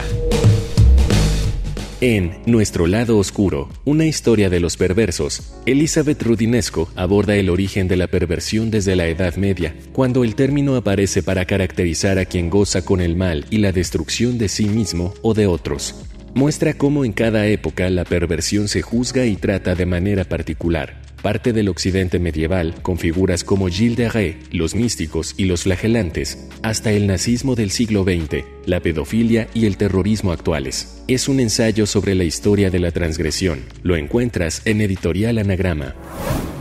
En 2.02 2.38
Nuestro 2.46 2.86
lado 2.86 3.18
oscuro, 3.18 3.68
una 3.84 4.06
historia 4.06 4.48
de 4.48 4.58
los 4.58 4.78
perversos, 4.78 5.52
Elizabeth 5.66 6.22
Rudinesco 6.22 6.88
aborda 6.96 7.36
el 7.36 7.50
origen 7.50 7.88
de 7.88 7.98
la 7.98 8.06
perversión 8.06 8.70
desde 8.70 8.96
la 8.96 9.06
Edad 9.06 9.36
Media, 9.36 9.74
cuando 9.92 10.24
el 10.24 10.34
término 10.34 10.76
aparece 10.76 11.22
para 11.22 11.44
caracterizar 11.44 12.18
a 12.18 12.24
quien 12.24 12.48
goza 12.48 12.86
con 12.86 13.02
el 13.02 13.16
mal 13.16 13.44
y 13.50 13.58
la 13.58 13.72
destrucción 13.72 14.38
de 14.38 14.48
sí 14.48 14.64
mismo 14.64 15.12
o 15.20 15.34
de 15.34 15.46
otros. 15.46 15.94
Muestra 16.32 16.72
cómo 16.72 17.04
en 17.04 17.12
cada 17.12 17.46
época 17.48 17.90
la 17.90 18.04
perversión 18.04 18.68
se 18.68 18.80
juzga 18.80 19.26
y 19.26 19.36
trata 19.36 19.74
de 19.74 19.84
manera 19.84 20.24
particular, 20.24 21.02
parte 21.22 21.52
del 21.52 21.68
occidente 21.68 22.18
medieval, 22.18 22.74
con 22.82 22.98
figuras 22.98 23.44
como 23.44 23.68
Gilles 23.68 23.96
de 23.96 24.08
Rais, 24.08 24.36
los 24.50 24.74
místicos 24.74 25.34
y 25.36 25.44
los 25.44 25.62
flagelantes, 25.62 26.48
hasta 26.62 26.92
el 26.92 27.06
nazismo 27.06 27.54
del 27.54 27.70
siglo 27.70 28.04
XX, 28.04 28.44
la 28.66 28.80
pedofilia 28.80 29.48
y 29.54 29.66
el 29.66 29.76
terrorismo 29.76 30.32
actuales. 30.32 31.02
Es 31.08 31.28
un 31.28 31.40
ensayo 31.40 31.86
sobre 31.86 32.14
la 32.14 32.24
historia 32.24 32.70
de 32.70 32.78
la 32.78 32.90
transgresión. 32.90 33.60
Lo 33.82 33.96
encuentras 33.96 34.62
en 34.64 34.80
Editorial 34.80 35.38
Anagrama. 35.38 35.94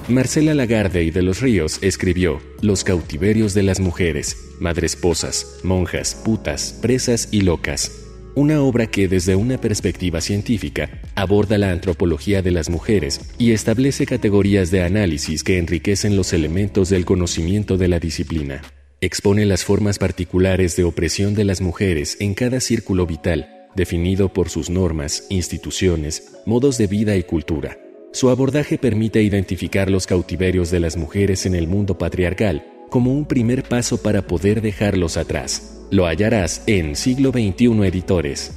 Marcela 0.08 0.56
Lagarde 0.56 1.04
y 1.04 1.12
de 1.12 1.22
los 1.22 1.40
Ríos 1.40 1.80
escribió 1.82 2.42
Los 2.62 2.84
cautiverios 2.84 3.54
de 3.54 3.64
las 3.64 3.80
mujeres, 3.80 4.56
madresposas, 4.60 5.60
monjas, 5.64 6.16
putas, 6.16 6.74
presas 6.82 7.30
y 7.32 7.42
locas 7.42 8.09
una 8.36 8.62
obra 8.62 8.88
que 8.88 9.08
desde 9.08 9.36
una 9.36 9.60
perspectiva 9.60 10.22
científica 10.22 10.90
aborda 11.16 11.58
la 11.58 11.72
antropología 11.72 12.42
de 12.42 12.52
las 12.52 12.70
mujeres 12.70 13.22
y 13.38 13.52
establece 13.52 14.06
categorías 14.06 14.72
de 14.72 14.84
análisis 14.84 15.44
que 15.44 15.58
enriquecen 15.58 16.16
los 16.16 16.34
elementos 16.34 16.90
del 16.90 17.06
conocimiento 17.06 17.78
de 17.78 17.88
la 17.88 18.00
disciplina. 18.00 18.62
Expone 19.02 19.46
las 19.46 19.64
formas 19.64 19.98
particulares 19.98 20.76
de 20.76 20.84
opresión 20.84 21.34
de 21.34 21.46
las 21.46 21.62
mujeres 21.62 22.18
en 22.20 22.34
cada 22.34 22.60
círculo 22.60 23.06
vital, 23.06 23.68
definido 23.76 24.34
por 24.34 24.50
sus 24.50 24.70
normas, 24.70 25.26
instituciones, 25.30 26.34
modos 26.46 26.78
de 26.78 26.88
vida 26.88 27.16
y 27.16 27.24
cultura. 27.24 27.78
Su 28.12 28.30
abordaje 28.30 28.78
permite 28.78 29.22
identificar 29.22 29.90
los 29.90 30.08
cautiverios 30.08 30.72
de 30.72 30.80
las 30.80 30.98
mujeres 30.98 31.46
en 31.46 31.56
el 31.56 31.68
mundo 31.68 31.98
patriarcal 31.98 32.66
como 32.90 33.14
un 33.14 33.26
primer 33.26 33.64
paso 33.64 34.02
para 34.02 34.24
poder 34.24 34.62
dejarlos 34.62 35.16
atrás. 35.16 35.79
Lo 35.92 36.06
hallarás 36.06 36.62
en 36.68 36.96
Siglo 36.96 37.32
XXI 37.32 37.88
Editores. 37.88 38.52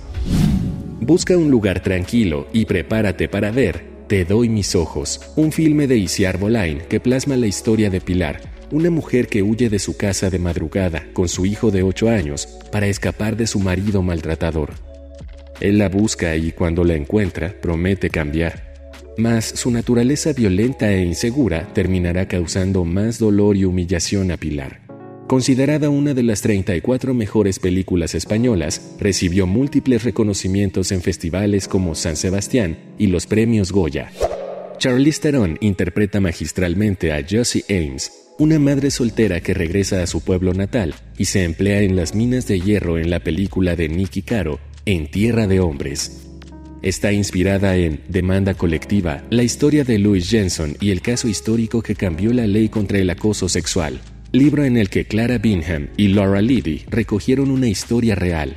Busca 1.01 1.35
un 1.38 1.51
lugar 1.51 1.83
tranquilo 1.83 2.47
y 2.53 2.66
prepárate 2.66 3.27
para 3.27 3.51
ver 3.51 3.87
Te 4.07 4.27
doy 4.27 4.51
mis 4.51 4.75
ojos, 4.75 5.33
un 5.35 5.51
filme 5.51 5.87
de 5.87 5.97
Isiar 5.97 6.37
Bolain 6.37 6.83
que 6.90 7.01
plasma 7.01 7.37
la 7.37 7.47
historia 7.47 7.88
de 7.88 8.03
Pilar, 8.03 8.42
una 8.71 8.90
mujer 8.90 9.29
que 9.29 9.42
huye 9.42 9.71
de 9.71 9.79
su 9.79 9.97
casa 9.97 10.29
de 10.29 10.38
madrugada 10.38 11.07
con 11.14 11.31
su 11.31 11.47
hijo 11.47 11.71
de 11.71 11.83
8 11.83 12.11
años 12.11 12.47
para 12.71 12.87
escapar 12.87 13.35
de 13.38 13.47
su 13.47 13.61
marido 13.61 14.03
maltratador. 14.03 14.75
Él 15.59 15.79
la 15.79 15.88
busca 15.88 16.37
y 16.37 16.53
cuando 16.53 16.85
la 16.85 16.97
encuentra 16.97 17.55
promete 17.62 18.11
cambiar. 18.11 18.75
Mas 19.16 19.47
su 19.47 19.71
naturaleza 19.71 20.35
violenta 20.35 20.92
e 20.92 21.03
insegura 21.03 21.66
terminará 21.73 22.29
causando 22.29 22.85
más 22.85 23.18
dolor 23.18 23.57
y 23.57 23.64
humillación 23.64 24.31
a 24.33 24.37
Pilar. 24.37 24.82
Considerada 25.33 25.88
una 25.88 26.12
de 26.12 26.23
las 26.23 26.42
34 26.42 27.14
mejores 27.14 27.59
películas 27.59 28.14
españolas, 28.14 28.97
recibió 29.01 29.47
múltiples 29.47 30.05
reconocimientos 30.05 30.92
en 30.92 31.01
festivales 31.01 31.68
como 31.68 31.95
San 31.95 32.16
Sebastián 32.16 32.77
y 32.99 33.07
los 33.07 33.27
premios 33.27 33.73
Goya. 33.73 34.12
Charlize 34.77 35.23
Theron 35.23 35.57
interpreta 35.62 36.21
magistralmente 36.21 37.14
a 37.14 37.25
Josie 37.27 37.64
Ames, 37.71 38.12
una 38.38 38.59
madre 38.59 38.90
soltera 38.90 39.40
que 39.40 39.55
regresa 39.55 40.03
a 40.03 40.07
su 40.07 40.21
pueblo 40.21 40.53
natal 40.53 40.95
y 41.16 41.25
se 41.25 41.45
emplea 41.45 41.81
en 41.81 41.97
las 41.97 42.14
minas 42.14 42.47
de 42.47 42.61
hierro 42.61 42.99
en 42.99 43.09
la 43.09 43.21
película 43.21 43.75
de 43.75 43.88
Nicky 43.88 44.21
Caro, 44.21 44.61
En 44.85 45.11
Tierra 45.11 45.47
de 45.47 45.61
Hombres. 45.61 46.29
Está 46.83 47.11
inspirada 47.11 47.77
en 47.77 48.03
Demanda 48.07 48.53
Colectiva, 48.53 49.25
la 49.31 49.45
historia 49.45 49.83
de 49.85 49.99
Louis 49.99 50.29
Jensen 50.29 50.77
y 50.79 50.90
el 50.90 51.01
caso 51.01 51.27
histórico 51.27 51.81
que 51.81 51.95
cambió 51.95 52.35
la 52.35 52.47
ley 52.47 52.68
contra 52.68 52.99
el 52.99 53.09
acoso 53.09 53.49
sexual 53.49 53.99
libro 54.33 54.64
en 54.64 54.79
el 54.79 54.88
que 54.88 55.05
Clara 55.05 55.37
Bingham 55.38 55.88
y 55.97 56.09
Laura 56.09 56.40
Levy 56.40 56.85
recogieron 56.88 57.51
una 57.51 57.68
historia 57.68 58.14
real. 58.14 58.57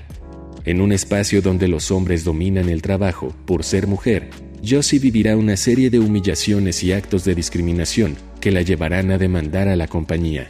En 0.63 0.79
un 0.79 0.91
espacio 0.91 1.41
donde 1.41 1.67
los 1.67 1.91
hombres 1.91 2.23
dominan 2.23 2.69
el 2.69 2.81
trabajo 2.81 3.35
por 3.45 3.63
ser 3.63 3.85
mujer, 3.85 4.29
Josie 4.67 4.99
vivirá 4.99 5.35
una 5.35 5.57
serie 5.57 5.89
de 5.89 5.99
humillaciones 5.99 6.81
y 6.83 6.93
actos 6.93 7.25
de 7.25 7.35
discriminación 7.35 8.15
que 8.39 8.51
la 8.51 8.61
llevarán 8.61 9.11
a 9.11 9.17
demandar 9.17 9.67
a 9.67 9.75
la 9.75 9.87
compañía. 9.87 10.47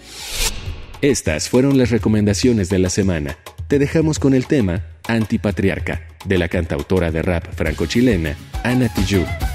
Estas 1.01 1.49
fueron 1.49 1.77
las 1.77 1.89
recomendaciones 1.89 2.69
de 2.69 2.79
la 2.79 2.89
semana. 2.89 3.35
Te 3.67 3.79
dejamos 3.79 4.19
con 4.19 4.35
el 4.35 4.45
tema 4.45 4.85
Antipatriarca, 5.07 6.07
de 6.25 6.37
la 6.37 6.47
cantautora 6.47 7.11
de 7.11 7.23
rap 7.23 7.53
franco-chilena 7.53 8.37
Ana 8.63 8.93
Tijoux. 8.93 9.54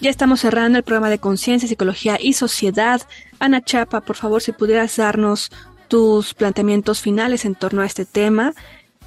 Ya 0.00 0.08
estamos 0.08 0.40
cerrando 0.40 0.78
el 0.78 0.84
programa 0.84 1.10
de 1.10 1.18
Conciencia, 1.18 1.68
Psicología 1.68 2.16
y 2.18 2.32
Sociedad. 2.32 3.02
Ana 3.38 3.62
Chapa, 3.62 4.00
por 4.00 4.16
favor, 4.16 4.40
si 4.40 4.52
pudieras 4.52 4.96
darnos 4.96 5.50
tus 5.88 6.32
planteamientos 6.32 7.02
finales 7.02 7.44
en 7.44 7.54
torno 7.54 7.82
a 7.82 7.86
este 7.86 8.06
tema, 8.06 8.54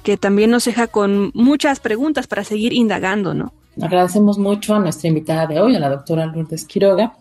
que 0.04 0.16
también 0.16 0.50
nos 0.50 0.66
deja 0.66 0.86
con 0.86 1.32
muchas 1.34 1.80
preguntas 1.80 2.28
para 2.28 2.44
seguir 2.44 2.72
indagando, 2.72 3.34
¿no? 3.34 3.52
Agradecemos 3.82 4.38
mucho 4.38 4.76
a 4.76 4.78
nuestra 4.78 5.08
invitada 5.08 5.48
de 5.48 5.58
hoy, 5.58 5.74
a 5.74 5.80
la 5.80 5.88
doctora 5.90 6.26
Lourdes 6.26 6.64
Quiroga, 6.64 7.16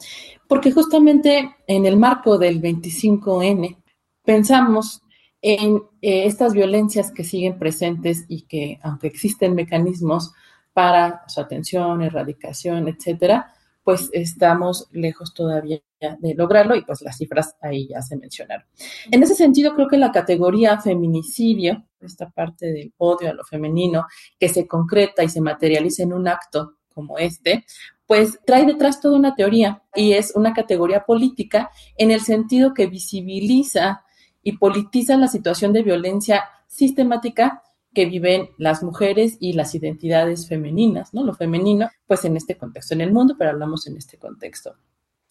porque 0.47 0.71
justamente 0.71 1.55
en 1.65 1.87
el 1.87 1.97
marco 1.97 2.37
del 2.37 2.61
25N 2.61 3.75
pensamos 4.23 5.01
en 5.41 5.77
eh, 6.03 6.25
estas 6.25 6.53
violencias 6.53 7.11
que 7.11 7.23
siguen 7.23 7.57
presentes 7.57 8.25
y 8.27 8.43
que, 8.43 8.79
aunque 8.83 9.07
existen 9.07 9.55
mecanismos 9.55 10.31
para 10.73 11.23
su 11.27 11.41
atención, 11.41 12.03
erradicación, 12.03 12.87
etcétera, 12.87 13.52
pues 13.83 14.09
estamos 14.13 14.87
lejos 14.91 15.33
todavía 15.33 15.81
de 16.19 16.33
lograrlo 16.35 16.75
y 16.75 16.83
pues 16.83 17.01
las 17.01 17.17
cifras 17.17 17.55
ahí 17.61 17.87
ya 17.87 18.01
se 18.01 18.17
mencionaron. 18.17 18.65
En 19.11 19.23
ese 19.23 19.35
sentido, 19.35 19.73
creo 19.75 19.87
que 19.87 19.97
la 19.97 20.11
categoría 20.11 20.79
feminicidio, 20.79 21.85
esta 22.01 22.29
parte 22.29 22.67
del 22.73 22.93
odio 22.97 23.29
a 23.29 23.33
lo 23.33 23.43
femenino, 23.43 24.05
que 24.39 24.49
se 24.49 24.67
concreta 24.67 25.23
y 25.23 25.29
se 25.29 25.41
materializa 25.41 26.03
en 26.03 26.13
un 26.13 26.27
acto 26.27 26.77
como 26.93 27.17
este, 27.17 27.65
pues 28.05 28.39
trae 28.45 28.65
detrás 28.65 29.01
toda 29.01 29.17
una 29.17 29.35
teoría 29.35 29.81
y 29.95 30.13
es 30.13 30.33
una 30.35 30.53
categoría 30.53 31.05
política 31.05 31.71
en 31.97 32.11
el 32.11 32.21
sentido 32.21 32.73
que 32.73 32.87
visibiliza 32.87 34.03
y 34.43 34.57
politiza 34.57 35.17
la 35.17 35.27
situación 35.27 35.73
de 35.73 35.83
violencia 35.83 36.43
sistemática 36.67 37.63
que 37.93 38.05
viven 38.05 38.49
las 38.57 38.83
mujeres 38.83 39.37
y 39.39 39.53
las 39.53 39.75
identidades 39.75 40.47
femeninas, 40.47 41.13
¿no? 41.13 41.23
Lo 41.23 41.33
femenino, 41.33 41.89
pues 42.07 42.25
en 42.25 42.37
este 42.37 42.57
contexto 42.57 42.93
en 42.93 43.01
el 43.01 43.13
mundo, 43.13 43.35
pero 43.37 43.51
hablamos 43.51 43.87
en 43.87 43.97
este 43.97 44.17
contexto 44.17 44.75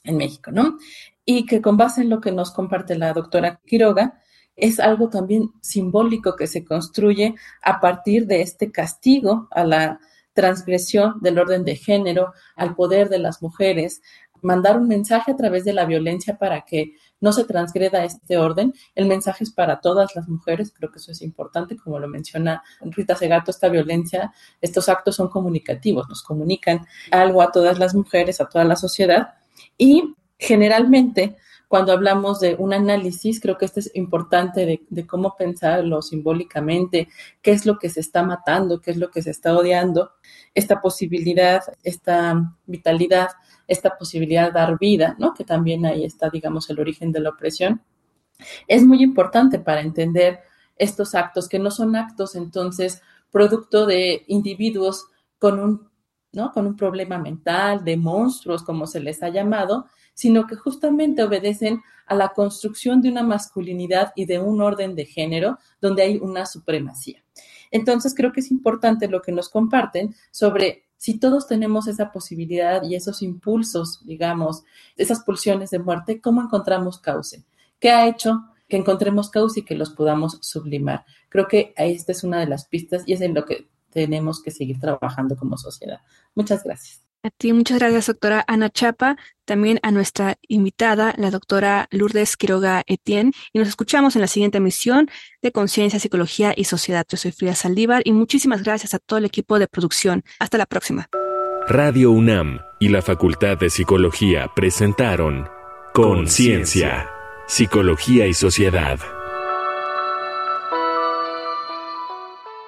en 0.05 0.17
México, 0.17 0.51
¿no? 0.51 0.79
Y 1.25 1.47
que 1.47 1.61
con 1.61 1.77
base 1.77 2.03
en 2.03 2.11
lo 2.11 2.21
que 2.21 2.33
nos 2.33 2.53
comparte 2.53 2.97
la 2.97 3.13
doctora 3.13 3.61
Quiroga, 3.67 4.21
es 4.57 4.81
algo 4.81 5.09
también 5.09 5.51
simbólico 5.61 6.37
que 6.37 6.47
se 6.47 6.65
construye 6.65 7.35
a 7.63 7.81
partir 7.81 8.27
de 8.27 8.43
este 8.43 8.71
castigo 8.71 9.49
a 9.51 9.65
la 9.65 10.01
transgresión 10.35 11.21
del 11.21 11.39
orden 11.39 11.65
de 11.65 11.77
género, 11.77 12.33
al 12.57 12.75
poder 12.75 13.09
de 13.09 13.19
las 13.19 13.43
mujeres, 13.43 14.03
mandar 14.43 14.77
un 14.77 14.89
mensaje 14.89 15.33
a 15.33 15.37
través 15.37 15.65
de 15.65 15.73
la 15.73 15.85
violencia 15.85 16.37
para 16.37 16.63
que 16.63 16.95
no 17.23 17.33
se 17.33 17.45
transgreda 17.45 18.05
este 18.05 18.37
orden. 18.37 18.75
El 18.95 19.07
mensaje 19.07 19.45
es 19.45 19.51
para 19.51 19.81
todas 19.81 20.15
las 20.15 20.29
mujeres, 20.29 20.75
creo 20.77 20.93
que 20.93 20.99
eso 20.99 21.13
es 21.13 21.23
importante, 21.23 21.77
como 21.77 21.99
lo 21.99 22.09
menciona 22.09 22.63
Rita 22.83 23.17
Segato, 23.17 23.51
esta 23.51 23.71
violencia, 23.71 24.35
estos 24.61 24.91
actos 24.91 25.17
son 25.17 25.29
comunicativos, 25.29 26.09
nos 26.09 26.23
comunican 26.23 26.87
algo 27.11 27.41
a 27.41 27.51
todas 27.51 27.79
las 27.79 27.95
mujeres, 27.95 28.41
a 28.41 28.49
toda 28.49 28.65
la 28.65 28.77
sociedad 28.77 29.35
y 29.79 30.15
generalmente 30.39 31.37
cuando 31.69 31.93
hablamos 31.93 32.39
de 32.41 32.55
un 32.59 32.75
análisis, 32.75 33.41
creo 33.41 33.57
que 33.57 33.65
esto 33.65 33.81
es 33.81 33.91
importante 33.95 34.67
de, 34.67 34.83
de, 34.91 35.07
cómo 35.07 35.37
pensarlo 35.39 36.03
simbólicamente, 36.03 37.09
qué 37.41 37.53
es 37.53 37.65
lo 37.65 37.79
que 37.79 37.89
se 37.89 38.01
está 38.01 38.23
matando, 38.23 38.83
qué 38.83 38.91
es 38.91 38.99
lo 38.99 39.11
que 39.11 39.23
se 39.23 39.31
está 39.31 39.57
odiando, 39.57 40.11
esta 40.55 40.83
posibilidad, 40.83 41.63
esta 41.83 42.55
vitalidad 42.67 43.31
esta 43.67 43.97
posibilidad 43.97 44.47
de 44.47 44.53
dar 44.53 44.79
vida, 44.79 45.17
¿no? 45.19 45.35
Que 45.35 45.45
también 45.45 45.87
ahí 45.87 46.05
está, 46.05 46.31
digamos, 46.31 46.69
el 46.71 46.81
origen 46.81 47.13
de 47.13 47.21
la 47.21 47.31
opresión. 47.31 47.83
Es 48.67 48.85
muy 48.85 49.03
importante 49.03 49.59
para 49.59 49.81
entender 49.81 50.41
estos 50.77 51.15
actos, 51.15 51.49
que 51.49 51.59
no 51.59 51.71
son 51.71 51.97
actos 51.97 52.35
entonces 52.35 53.03
producto 53.31 53.87
de 53.87 54.25
individuos 54.29 55.07
con 55.39 55.59
un, 55.59 55.89
¿no? 56.33 56.53
con 56.53 56.67
un 56.67 56.77
problema 56.77 57.19
mental, 57.19 57.85
de 57.85 57.97
monstruos, 57.97 58.63
como 58.63 58.87
se 58.87 59.01
les 59.01 59.23
ha 59.23 59.29
llamado, 59.29 59.87
sino 60.15 60.47
que 60.47 60.57
justamente 60.57 61.23
obedecen 61.23 61.81
a 62.07 62.15
la 62.15 62.29
construcción 62.31 63.01
de 63.01 63.09
una 63.09 63.23
masculinidad 63.23 64.13
y 64.15 64.27
de 64.27 64.39
un 64.39 64.61
orden 64.61 64.95
de 64.95 65.07
género 65.07 65.59
donde 65.81 66.03
hay 66.03 66.19
una 66.19 66.47
supremacía. 66.47 67.25
Entonces, 67.71 68.15
creo 68.15 68.33
que 68.33 68.41
es 68.41 68.51
importante 68.51 69.09
lo 69.09 69.23
que 69.23 69.33
nos 69.33 69.49
comparten 69.49 70.15
sobre 70.31 70.85
si 71.03 71.19
todos 71.19 71.49
tenemos 71.49 71.89
esa 71.89 72.13
posibilidad 72.13 72.85
y 72.85 72.95
esos 72.95 73.23
impulsos, 73.23 74.07
digamos, 74.07 74.63
esas 74.97 75.25
pulsiones 75.25 75.71
de 75.71 75.81
muerte, 75.81 76.21
¿cómo 76.21 76.41
encontramos 76.41 77.01
cauce? 77.01 77.43
¿Qué 77.81 77.91
ha 77.91 78.07
hecho 78.07 78.45
que 78.69 78.77
encontremos 78.77 79.29
cauce 79.29 79.59
y 79.59 79.65
que 79.65 79.75
los 79.75 79.91
podamos 79.91 80.39
sublimar? 80.43 81.05
Creo 81.29 81.49
que 81.49 81.75
esta 81.77 82.13
es 82.13 82.23
una 82.23 82.39
de 82.39 82.47
las 82.47 82.67
pistas 82.67 83.03
y 83.05 83.15
es 83.15 83.21
en 83.21 83.35
lo 83.35 83.45
que 83.45 83.67
tenemos 83.91 84.41
que 84.41 84.53
seguir 84.53 84.79
trabajando 84.79 85.35
como 85.35 85.59
sociedad. 85.59 85.99
Muchas 86.37 86.63
gracias. 86.63 87.03
A 87.25 87.31
ti, 87.31 87.53
muchas 87.53 87.79
gracias, 87.79 88.09
doctora 88.09 88.45
Ana 88.49 88.69
Chapa, 88.69 89.17
también 89.45 89.79
a 89.85 89.93
nuestra 89.93 90.39
invitada, 90.49 91.15
la 91.17 91.31
doctora 91.31 91.87
Lourdes 91.93 92.37
Quiroga 92.37 92.83
Etienne, 92.89 93.31
y 93.53 93.61
nos 93.61 93.69
escuchamos 93.69 94.17
en 94.17 94.23
la 94.23 94.27
siguiente 94.27 94.59
emisión 94.59 95.09
de 95.41 95.53
Conciencia, 95.53 96.01
Psicología 96.01 96.53
y 96.57 96.65
Sociedad. 96.65 97.07
Yo 97.09 97.17
soy 97.17 97.31
Frida 97.31 97.55
Saldívar 97.55 98.03
y 98.05 98.13
muchísimas 98.13 98.65
gracias 98.65 98.95
a 98.95 98.99
todo 98.99 99.21
el 99.21 99.25
equipo 99.25 99.61
de 99.61 99.69
producción. 99.69 100.25
Hasta 100.41 100.59
la 100.59 100.67
próxima. 100.67 101.09
Radio 101.69 102.11
UNAM 102.11 102.59
y 102.81 102.89
la 102.89 103.03
Facultad 103.03 103.57
de 103.57 103.71
Psicología 103.71 104.51
presentaron 104.57 105.47
Conciencia, 105.95 107.09
Psicología 107.47 108.27
y 108.27 108.35
Sociedad. 108.35 108.99